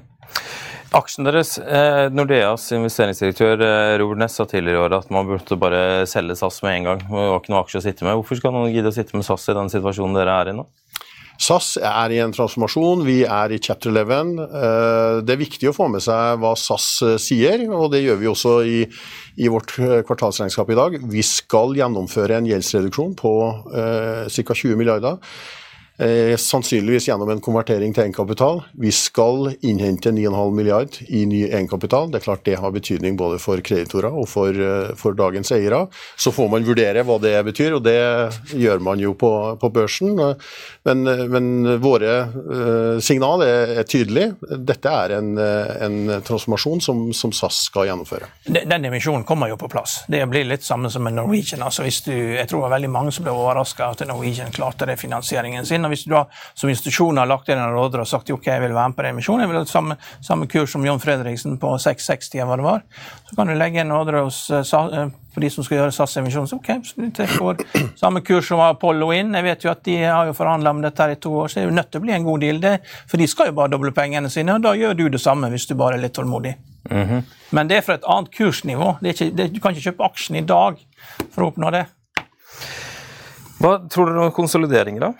Aksjen 0.95 1.27
deres, 1.27 1.57
eh, 1.59 2.07
Nordeas 2.13 2.69
investeringsdirektør 2.75 3.59
eh, 3.65 3.93
Robert 3.99 4.21
Ness 4.21 4.37
sa 4.39 4.45
tidligere 4.47 4.77
i 4.77 4.83
året 4.85 5.03
at 5.03 5.11
man 5.11 5.27
burde 5.27 5.57
bare 5.59 5.81
selge 6.07 6.37
SAS 6.39 6.61
med 6.63 6.77
en 6.77 6.87
gang. 6.87 7.01
Det 7.03 7.25
var 7.25 7.41
ikke 7.41 7.51
noe 7.51 7.63
aksje 7.65 7.81
å 7.81 7.83
sitte 7.83 8.07
med. 8.07 8.15
Hvorfor 8.19 8.39
skal 8.39 8.55
noen 8.55 8.71
gidde 8.71 8.93
å 8.93 8.95
sitte 8.95 9.17
med 9.17 9.25
SAS 9.27 9.49
i 9.51 9.55
den 9.57 9.71
situasjonen 9.73 10.15
dere 10.15 10.37
er 10.39 10.51
i 10.51 10.55
nå? 10.55 10.63
SAS 11.41 11.73
er 11.83 12.13
i 12.15 12.21
en 12.23 12.31
transformasjon, 12.31 13.01
vi 13.03 13.17
er 13.27 13.51
i 13.51 13.59
chapter 13.59 13.91
11. 13.91 14.31
Eh, 14.45 15.17
det 15.27 15.35
er 15.35 15.41
viktig 15.41 15.67
å 15.67 15.75
få 15.75 15.89
med 15.91 16.05
seg 16.05 16.39
hva 16.39 16.53
SAS 16.55 16.87
sier, 17.19 17.65
og 17.75 17.89
det 17.91 18.05
gjør 18.05 18.21
vi 18.21 18.31
også 18.31 18.55
i, 18.63 18.79
i 19.43 19.51
vårt 19.51 19.75
kvartalsregnskap 20.07 20.71
i 20.71 20.79
dag. 20.79 20.97
Vi 21.11 21.25
skal 21.27 21.75
gjennomføre 21.75 22.39
en 22.39 22.47
gjeldsreduksjon 22.53 23.17
på 23.19 23.35
ca. 23.67 24.59
20 24.63 24.79
milliarder. 24.79 25.19
Eh, 25.97 26.35
sannsynligvis 26.37 27.07
gjennom 27.07 27.29
en 27.31 27.39
konvertering 27.39 27.93
til 27.95 28.03
egenkapital. 28.03 28.57
Vi 28.75 28.89
skal 28.91 29.53
innhente 29.63 30.11
9,5 30.11 30.55
milliard 30.55 30.97
i 31.07 31.21
ny 31.25 31.45
egenkapital. 31.45 32.09
Det 32.11 32.19
er 32.19 32.25
klart 32.25 32.43
det 32.43 32.57
har 32.59 32.73
betydning 32.75 33.15
både 33.15 33.37
for 33.39 33.63
kreditorer 33.63 34.11
og 34.11 34.27
for, 34.27 34.51
eh, 34.51 34.91
for, 34.99 35.15
dagens 35.15 35.53
eiere. 35.55 35.87
Så 36.17 36.33
får 36.35 36.49
man 36.51 36.67
vurdere 36.67 37.05
hva 37.07 37.15
det 37.21 37.45
betyr, 37.45 37.77
og 37.77 37.83
det 37.83 37.95
gjør 38.51 38.81
man 38.83 38.99
jo 38.99 39.13
på, 39.13 39.31
på 39.61 39.69
børsen. 39.71 40.19
Men, 40.83 41.03
men, 41.31 41.79
våre 41.79 42.11
eh, 42.27 42.99
signal 42.99 43.45
er, 43.47 43.79
er 43.79 43.87
tydelig. 43.87 44.33
Dette 44.67 44.91
er 44.91 45.15
en, 45.15 45.37
en 45.39 46.11
transformasjon 46.27 46.83
som, 46.83 47.05
som, 47.13 47.31
SAS 47.31 47.69
skal 47.69 47.87
gjennomføre. 47.87 48.27
Den 48.51 48.83
dimensjonen 48.83 49.23
kommer 49.23 49.47
jo 49.47 49.55
på 49.55 49.71
plass. 49.71 50.01
Det 50.11 50.25
blir 50.27 50.43
litt 50.43 50.67
samme 50.67 50.91
som 50.91 51.07
med 51.07 51.15
Norwegian. 51.15 51.63
Altså 51.63 51.87
du, 51.87 52.11
jeg 52.11 52.49
tror 52.49 52.59
det 52.59 52.67
var 52.67 52.75
veldig 52.75 52.91
mange 52.91 53.15
som 53.15 53.23
ble 53.23 53.31
overraska 53.31 53.93
at 53.95 54.03
Norwegian 54.09 54.51
klarte 54.51 54.89
det 54.89 54.99
finansieringen 54.99 55.63
sin. 55.65 55.84
Og 55.85 55.93
Hvis 55.93 56.05
du 56.05 56.13
da 56.13 56.25
som 56.53 56.69
institusjon 56.69 57.17
har 57.17 57.29
lagt 57.29 57.49
inn 57.49 57.61
en 57.61 57.73
råder 57.75 58.03
og 58.03 58.09
sagt 58.09 58.31
ok, 58.33 58.47
jeg 58.47 58.61
vil 58.61 58.73
være 58.75 58.89
med 58.89 58.97
på 58.97 59.05
den 59.05 59.15
emisjonen, 59.15 59.45
jeg 59.45 59.51
vil 59.51 59.59
ha 59.59 59.65
samme, 59.69 59.97
samme 60.21 60.47
kurs 60.51 60.73
som 60.75 60.85
John 60.85 60.99
Fredriksen 60.99 61.59
på 61.61 61.75
660 61.77 62.45
hva 62.45 62.57
det 62.59 62.65
var, 62.65 62.83
så 63.29 63.37
kan 63.37 63.49
du 63.49 63.55
legge 63.57 63.81
inn 63.81 63.93
råder 63.93 64.21
hos 64.23 64.49
uh, 64.51 64.63
for 65.35 65.43
de 65.43 65.49
som 65.51 65.65
skal 65.67 65.81
gjøre 65.81 65.91
SAS-emisjonen. 65.91 66.47
Så 66.47 66.55
ok, 66.61 66.69
så 66.87 67.25
får 67.27 67.63
samme 67.99 68.21
kurs 68.23 68.47
som 68.47 68.61
Apollo 68.63 69.09
inn. 69.11 69.33
Jeg 69.35 69.43
vet 69.43 69.65
jo 69.65 69.71
at 69.73 69.81
de 69.83 69.97
har 70.03 70.29
jo 70.29 70.35
forhandla 70.37 70.71
om 70.71 70.79
dette 70.85 71.03
her 71.03 71.15
i 71.15 71.17
to 71.19 71.33
år, 71.41 71.51
så 71.51 71.59
det 71.59 71.65
er 71.65 71.67
jo 71.67 71.75
nødt 71.75 71.91
til 71.91 72.01
å 72.01 72.05
bli 72.05 72.15
en 72.15 72.27
god 72.27 72.45
deal. 72.45 72.61
Det, 72.63 72.77
for 73.11 73.19
de 73.19 73.27
skal 73.27 73.51
jo 73.51 73.57
bare 73.57 73.73
doble 73.73 73.91
pengene 73.95 74.31
sine, 74.31 74.55
og 74.55 74.63
da 74.63 74.71
gjør 74.79 74.95
du 74.95 75.09
det 75.17 75.21
samme 75.21 75.51
hvis 75.51 75.67
du 75.67 75.75
bare 75.79 75.99
er 75.99 76.05
litt 76.05 76.15
tålmodig. 76.15 76.55
Mm 76.89 77.03
-hmm. 77.09 77.21
Men 77.49 77.67
det 77.67 77.77
er 77.77 77.81
fra 77.81 77.93
et 77.93 78.07
annet 78.07 78.31
kursnivå. 78.31 78.95
Det 79.01 79.09
ikke, 79.09 79.29
det, 79.37 79.53
du 79.53 79.59
kan 79.59 79.71
ikke 79.71 79.89
kjøpe 79.89 80.05
aksjen 80.05 80.35
i 80.35 80.41
dag 80.41 80.79
for 81.31 81.43
å 81.43 81.47
oppnå 81.47 81.71
det. 81.71 81.85
Hva 83.59 83.89
tror 83.89 84.05
dere 84.05 84.25
om 84.25 84.31
konsolideringer, 84.31 85.01
da? 85.01 85.13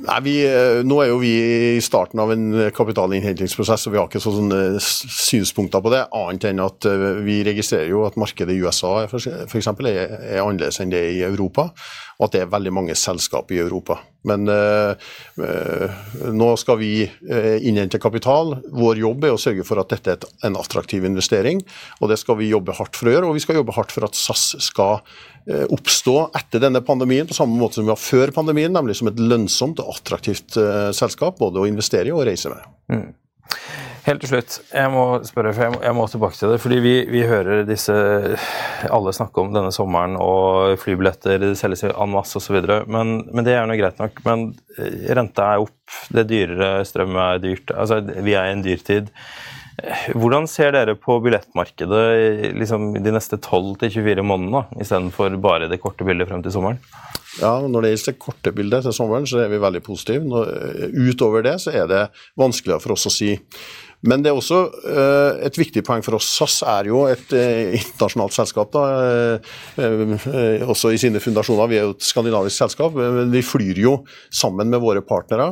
Nei, 0.00 0.18
vi, 0.24 0.34
eh, 0.48 0.80
nå 0.86 0.96
er 1.02 1.10
jo 1.10 1.18
vi 1.20 1.32
i 1.76 1.80
starten 1.84 2.22
av 2.22 2.30
en 2.32 2.46
kapitalinnhentingsprosess, 2.72 3.84
og 3.86 3.92
vi 3.92 4.00
har 4.00 4.08
ikke 4.08 4.22
sånne 4.22 4.80
synspunkter 4.80 5.82
på 5.84 5.92
det, 5.92 6.06
annet 6.16 6.46
enn 6.48 6.62
at 6.64 6.88
eh, 6.88 7.20
vi 7.26 7.40
registrerer 7.44 7.90
jo 7.92 8.06
at 8.08 8.16
markedet 8.20 8.56
i 8.56 8.62
USA 8.64 9.04
f.eks. 9.04 9.28
Er, 9.28 10.14
er 10.16 10.40
annerledes 10.40 10.80
enn 10.80 10.94
det 10.94 11.02
i 11.18 11.20
Europa, 11.26 11.68
at 12.20 12.34
det 12.34 12.42
er 12.44 12.52
veldig 12.52 12.72
mange 12.76 12.96
selskap 12.98 13.50
i 13.54 13.60
Europa. 13.62 13.98
Men 14.28 14.44
uh, 14.52 14.92
nå 16.36 16.50
skal 16.60 16.78
vi 16.80 16.92
uh, 17.06 17.56
innhente 17.64 18.00
kapital. 18.02 18.58
Vår 18.76 19.00
jobb 19.00 19.24
er 19.24 19.34
å 19.34 19.40
sørge 19.40 19.64
for 19.66 19.80
at 19.80 19.92
dette 19.94 20.18
er 20.18 20.46
en 20.46 20.58
attraktiv 20.60 21.06
investering, 21.08 21.62
og 22.00 22.12
det 22.12 22.20
skal 22.20 22.40
vi 22.42 22.50
jobbe 22.50 22.76
hardt 22.76 22.98
for 23.00 23.08
å 23.08 23.16
gjøre. 23.16 23.30
Og 23.30 23.38
vi 23.38 23.44
skal 23.44 23.60
jobbe 23.60 23.76
hardt 23.78 23.94
for 23.96 24.08
at 24.08 24.18
SAS 24.18 24.52
skal 24.60 25.00
oppstå 25.50 26.14
etter 26.36 26.60
denne 26.62 26.82
pandemien 26.84 27.26
på 27.26 27.34
samme 27.34 27.56
måte 27.56 27.78
som 27.78 27.86
vi 27.86 27.90
var 27.90 27.98
før 27.98 28.30
pandemien, 28.36 28.70
nemlig 28.76 28.98
som 28.98 29.08
et 29.08 29.18
lønnsomt 29.18 29.80
og 29.82 29.96
attraktivt 29.96 30.58
selskap 30.94 31.40
både 31.40 31.62
å 31.62 31.66
investere 31.66 32.12
i 32.12 32.14
og 32.14 32.26
reise 32.28 32.52
med. 32.52 32.68
Mm. 32.92 33.08
Helt 34.06 34.22
til 34.22 34.30
slutt, 34.30 34.54
jeg 34.72 34.90
må 34.92 35.04
spørre, 35.28 35.52
for 35.52 35.66
jeg 35.66 35.72
må, 35.74 35.80
jeg 35.84 35.96
må 35.98 36.06
tilbake 36.08 36.38
til 36.38 36.54
det. 36.54 36.60
fordi 36.62 36.78
vi, 36.80 36.94
vi, 37.12 37.20
hører 37.28 37.66
disse 37.68 37.94
alle 38.88 39.12
snakke 39.12 39.42
om 39.42 39.52
denne 39.52 39.72
sommeren 39.76 40.16
og 40.20 40.78
flybilletter, 40.80 41.36
det 41.42 41.52
selges 41.60 41.84
en 41.90 42.14
masse 42.14 42.40
osv. 42.40 42.56
Men, 42.88 43.18
men 43.28 43.46
det 43.46 43.58
er 43.58 43.68
nå 43.68 43.76
greit 43.76 44.00
nok. 44.00 44.22
Men 44.24 44.50
eh, 44.78 45.12
renta 45.16 45.52
er 45.52 45.66
opp, 45.66 46.00
det 46.08 46.24
er 46.24 46.30
dyrere, 46.32 46.70
strøm 46.88 47.18
er 47.20 47.42
dyrt. 47.44 47.74
altså 47.76 48.00
Vi 48.00 48.36
er 48.36 48.48
i 48.48 48.56
en 48.56 48.64
dyrtid. 48.64 49.12
Hvordan 50.16 50.48
ser 50.50 50.74
dere 50.74 50.96
på 50.98 51.18
billettmarkedet 51.24 52.52
liksom, 52.56 52.90
de 53.00 53.12
neste 53.14 53.38
12-24 53.40 54.24
månedene, 54.26 54.64
istedenfor 54.80 55.36
bare 55.40 55.70
det 55.70 55.80
korte 55.80 56.04
bildet 56.08 56.28
frem 56.28 56.42
til 56.44 56.56
sommeren? 56.56 56.80
Ja, 57.38 57.60
Når 57.62 57.84
det 57.84 57.92
gjelder 57.92 58.10
det 58.10 58.20
korte 58.20 58.52
bildet 58.52 58.84
til 58.84 58.96
sommeren, 58.96 59.28
så 59.28 59.44
er 59.44 59.52
vi 59.52 59.60
veldig 59.62 59.82
positive. 59.86 60.42
Utover 60.90 61.46
det 61.46 61.60
så 61.62 61.72
er 61.72 61.86
det 61.90 62.02
vanskeligere 62.38 62.82
for 62.82 62.96
oss 62.96 63.06
å 63.08 63.14
si. 63.14 63.36
Men 64.08 64.22
det 64.24 64.30
er 64.30 64.38
også 64.38 64.58
uh, 64.70 65.40
et 65.44 65.58
viktig 65.60 65.82
poeng 65.84 66.00
for 66.04 66.16
oss. 66.16 66.28
SAS 66.32 66.60
er 66.64 66.88
jo 66.88 67.02
et 67.10 67.34
uh, 67.36 67.74
internasjonalt 67.76 68.32
selskap, 68.32 68.72
da, 68.72 68.84
uh, 69.76 70.70
også 70.70 70.94
i 70.94 71.00
sine 71.00 71.20
fundasjoner. 71.20 71.68
Vi 71.68 71.80
er 71.80 71.84
jo 71.84 71.92
et 71.92 72.06
skandinavisk 72.08 72.62
selskap, 72.62 72.96
men 72.96 73.32
vi 73.32 73.44
flyr 73.44 73.80
jo 73.82 73.94
sammen 74.32 74.70
med 74.72 74.80
våre 74.80 75.02
partnere 75.04 75.50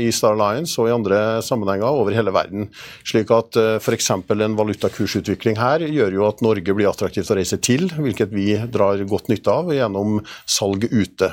i 0.00 0.08
Star 0.14 0.34
Alliance 0.34 0.78
og 0.80 0.88
i 0.88 0.94
andre 0.94 1.18
sammenhenger 1.44 1.86
over 2.00 2.14
hele 2.14 2.32
verden. 2.34 2.66
Slik 3.06 3.30
at 3.34 3.56
f.eks. 3.78 4.10
en 4.16 4.56
valutakursutvikling 4.58 5.58
her 5.60 5.84
gjør 5.86 6.16
jo 6.16 6.26
at 6.26 6.42
Norge 6.44 6.74
blir 6.76 6.90
attraktivt 6.90 7.30
å 7.30 7.38
reise 7.38 7.58
til, 7.62 7.88
hvilket 7.92 8.34
vi 8.34 8.48
drar 8.72 9.02
godt 9.08 9.30
nytte 9.32 9.52
av 9.52 9.72
gjennom 9.74 10.18
salg 10.48 10.88
ute. 10.90 11.30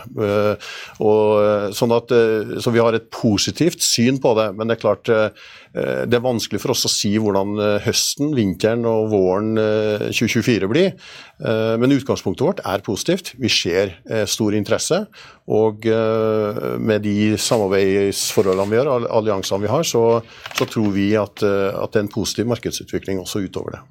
Og, 1.04 1.74
sånn 1.78 1.98
at, 1.98 2.14
så 2.64 2.74
vi 2.74 2.84
har 2.84 2.98
et 2.98 3.10
positivt 3.14 3.84
syn 3.86 4.22
på 4.24 4.36
det, 4.40 4.50
men 4.58 4.70
det 4.70 4.78
er 4.78 4.84
klart 4.84 5.14
Eh, 5.74 6.04
det 6.06 6.20
er 6.20 6.22
vanskelig 6.22 6.43
for 6.62 6.74
oss 6.74 6.86
å 6.88 6.92
si 6.92 7.12
hvordan 7.22 7.54
eh, 7.60 7.86
høsten, 7.86 8.34
vinteren 8.38 8.86
og 8.90 9.12
våren 9.14 9.54
2024 9.58 10.58
eh, 10.58 10.72
blir. 10.72 10.92
Men 11.44 11.92
utgangspunktet 11.92 12.46
vårt 12.46 12.60
er 12.70 12.84
positivt. 12.86 13.34
Vi 13.42 13.50
ser 13.52 13.96
stor 14.30 14.56
interesse. 14.56 15.00
Og 15.52 15.84
med 16.80 17.04
de 17.04 17.34
samarbeidsforholdene 17.42 18.70
vi 18.72 18.80
har, 18.80 19.08
alliansene 19.18 19.66
vi 19.66 19.72
har, 19.74 19.84
så, 19.84 20.22
så 20.56 20.70
tror 20.70 20.94
vi 20.96 21.10
at, 21.20 21.44
at 21.44 21.92
det 21.92 22.00
er 22.00 22.06
en 22.06 22.14
positiv 22.14 22.48
markedsutvikling 22.54 23.20
også 23.26 23.44
utover 23.44 23.76
det. 23.76 23.84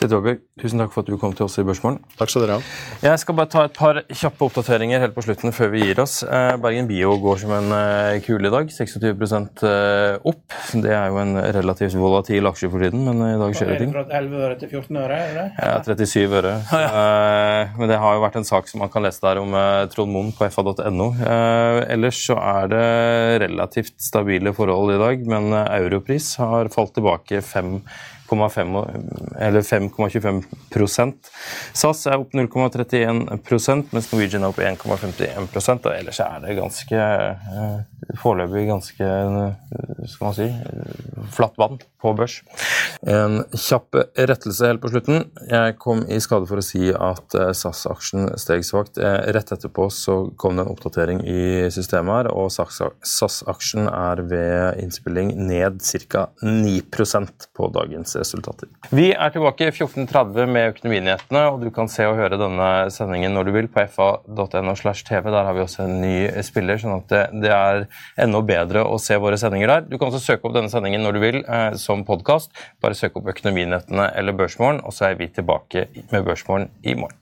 Tete 0.00 0.16
Aabjørg, 0.16 0.40
tusen 0.58 0.80
takk 0.80 0.90
for 0.94 1.04
at 1.04 1.10
du 1.12 1.16
kom 1.20 1.34
til 1.36 1.44
oss 1.46 1.58
i 1.60 1.64
Børsmorgen. 1.66 2.00
Takk 2.18 2.30
skal 2.32 2.42
dere 2.44 2.56
ha. 2.58 2.62
Jeg 3.04 3.20
skal 3.22 3.36
bare 3.38 3.50
ta 3.52 3.64
et 3.68 3.74
par 3.76 4.00
kjappe 4.08 4.46
oppdateringer 4.48 5.02
helt 5.04 5.14
på 5.14 5.22
slutten 5.26 5.52
før 5.54 5.70
vi 5.74 5.82
gir 5.84 6.00
oss. 6.02 6.22
Eh, 6.26 6.54
Bergen 6.62 6.88
Bio 6.90 7.12
går 7.22 7.38
som 7.44 7.52
en 7.54 7.68
eh, 7.76 8.16
kule 8.24 8.48
i 8.48 8.52
dag. 8.52 8.72
26 8.72 9.22
eh, 9.68 10.16
opp. 10.32 10.56
Det 10.82 10.94
er 10.96 11.12
jo 11.12 11.20
en 11.22 11.36
relativt 11.58 11.94
volatil 12.00 12.48
aksje 12.50 12.70
for 12.72 12.82
tiden, 12.82 13.04
men 13.06 13.22
i 13.28 13.38
dag 13.40 13.54
skjer 13.58 13.72
det 13.74 13.78
ting. 13.84 13.92
Fra 13.94 14.04
11 14.18 14.42
øre 14.48 14.58
til 14.62 14.72
14 14.72 15.00
øre? 15.04 15.20
er 15.28 15.36
det? 15.38 15.46
Ja, 15.60 15.74
37 15.86 16.38
øre. 16.40 16.54
Eh, 16.82 17.76
Men 17.78 17.88
det 17.92 18.00
har 18.02 18.16
jo 18.16 18.24
vært 18.24 18.40
en 18.40 18.48
sak 18.48 18.68
som 18.70 18.82
man 18.82 18.90
kan 18.92 19.04
lese 19.06 19.22
der 19.22 19.38
om 19.42 19.54
Trond 19.92 20.12
Moen 20.12 20.32
på 20.36 20.48
fa.no. 20.52 21.08
Eh, 21.22 21.78
Ellers 21.94 22.18
så 22.26 22.38
er 22.40 22.72
det 22.72 22.86
relativt 23.46 23.94
stabile 24.02 24.54
forhold 24.56 24.96
i 24.96 25.00
dag, 25.00 25.22
men 25.30 25.52
europris 25.54 26.34
har 26.42 26.72
falt 26.74 26.94
tilbake 26.98 27.40
5,5 27.44 27.78
eller 27.82 28.11
5,25% 28.40 31.30
SAS 31.72 32.06
er 32.06 32.20
opp 32.20 32.34
0,31% 32.36 33.92
mens 33.92 34.12
Norwegian 34.12 34.42
er 34.44 34.48
opp 34.52 34.58
1,51% 34.62 35.86
og 35.88 35.94
Ellers 35.96 36.20
er 36.22 36.40
det 36.42 36.56
ganske 36.58 36.98
eh, 36.98 37.78
foreløpig 38.20 38.66
ganske 38.68 39.06
eh, 39.06 39.52
skal 40.10 40.26
man 40.26 40.36
si, 40.36 40.48
eh, 40.48 40.92
flatt 41.34 41.56
vann 41.60 41.78
på 42.02 42.08
børs. 42.18 42.34
En 43.06 43.32
kjapp 43.54 43.94
rettelse 44.18 44.66
helt 44.66 44.82
på 44.82 44.90
slutten. 44.92 45.18
Jeg 45.48 45.76
kom 45.82 45.98
i 46.10 46.20
skade 46.22 46.46
for 46.50 46.58
å 46.58 46.66
si 46.66 46.92
at 46.92 47.28
SAS-aksjen 47.54 48.22
steg 48.40 48.64
svakt. 48.66 48.98
Rett 48.98 49.52
etterpå 49.54 49.84
så 49.94 50.14
kom 50.38 50.56
det 50.58 50.64
en 50.66 50.72
oppdatering 50.72 51.20
i 51.22 51.70
systemet 51.74 52.12
her, 52.16 52.26
og 52.34 52.50
SAS-aksjen 52.54 53.84
er 53.86 54.16
ved 54.26 54.82
innspilling 54.82 55.28
ned 55.46 55.74
ca. 56.10 56.22
9% 56.42 57.48
på 57.54 57.70
dagens 57.74 58.16
resultater. 58.22 58.70
Vi 58.94 59.10
er 59.12 59.34
tilbake 59.34 59.68
14.30 59.72 60.48
med 60.50 60.72
Økonominyhetene, 60.72 61.44
og 61.52 61.62
du 61.62 61.70
kan 61.74 61.90
se 61.92 62.06
og 62.08 62.16
høre 62.18 62.40
denne 62.40 62.70
sendingen 62.94 63.36
når 63.36 63.48
du 63.48 63.54
vil 63.58 63.70
på 63.72 63.84
fa.no. 63.92 64.74
slash 64.78 65.06
tv. 65.08 65.30
Der 65.32 65.48
har 65.48 65.56
vi 65.56 65.64
også 65.64 65.86
en 65.86 65.98
ny 66.02 66.16
spiller, 66.46 66.80
sånn 66.80 66.98
at 67.00 67.16
det, 67.42 67.52
er 67.52 67.86
enda 68.22 68.42
bedre 68.46 68.84
å 68.88 68.98
se 69.02 69.18
våre 69.20 69.38
sendinger 69.40 69.76
der. 69.76 69.88
Du 69.88 69.98
kan 69.98 70.10
også 70.10 70.22
søke 70.22 70.48
opp 70.48 70.56
denne 70.56 70.72
sendingen 70.72 71.04
når 71.04 71.18
du 71.18 71.22
vil 71.24 71.40
eh, 71.42 71.70
som 71.80 72.06
podkast. 72.08 72.52
Bare 72.82 72.98
søk 72.98 73.18
opp 73.20 73.32
Økonominyhetene 73.34 74.12
eller 74.18 74.38
Børsmorgen, 74.38 74.82
og 74.86 74.96
så 74.96 75.10
er 75.10 75.18
vi 75.20 75.30
tilbake 75.32 75.88
med 76.12 76.24
Børsmorgen 76.26 76.70
i 76.82 76.96
morgen. 76.98 77.21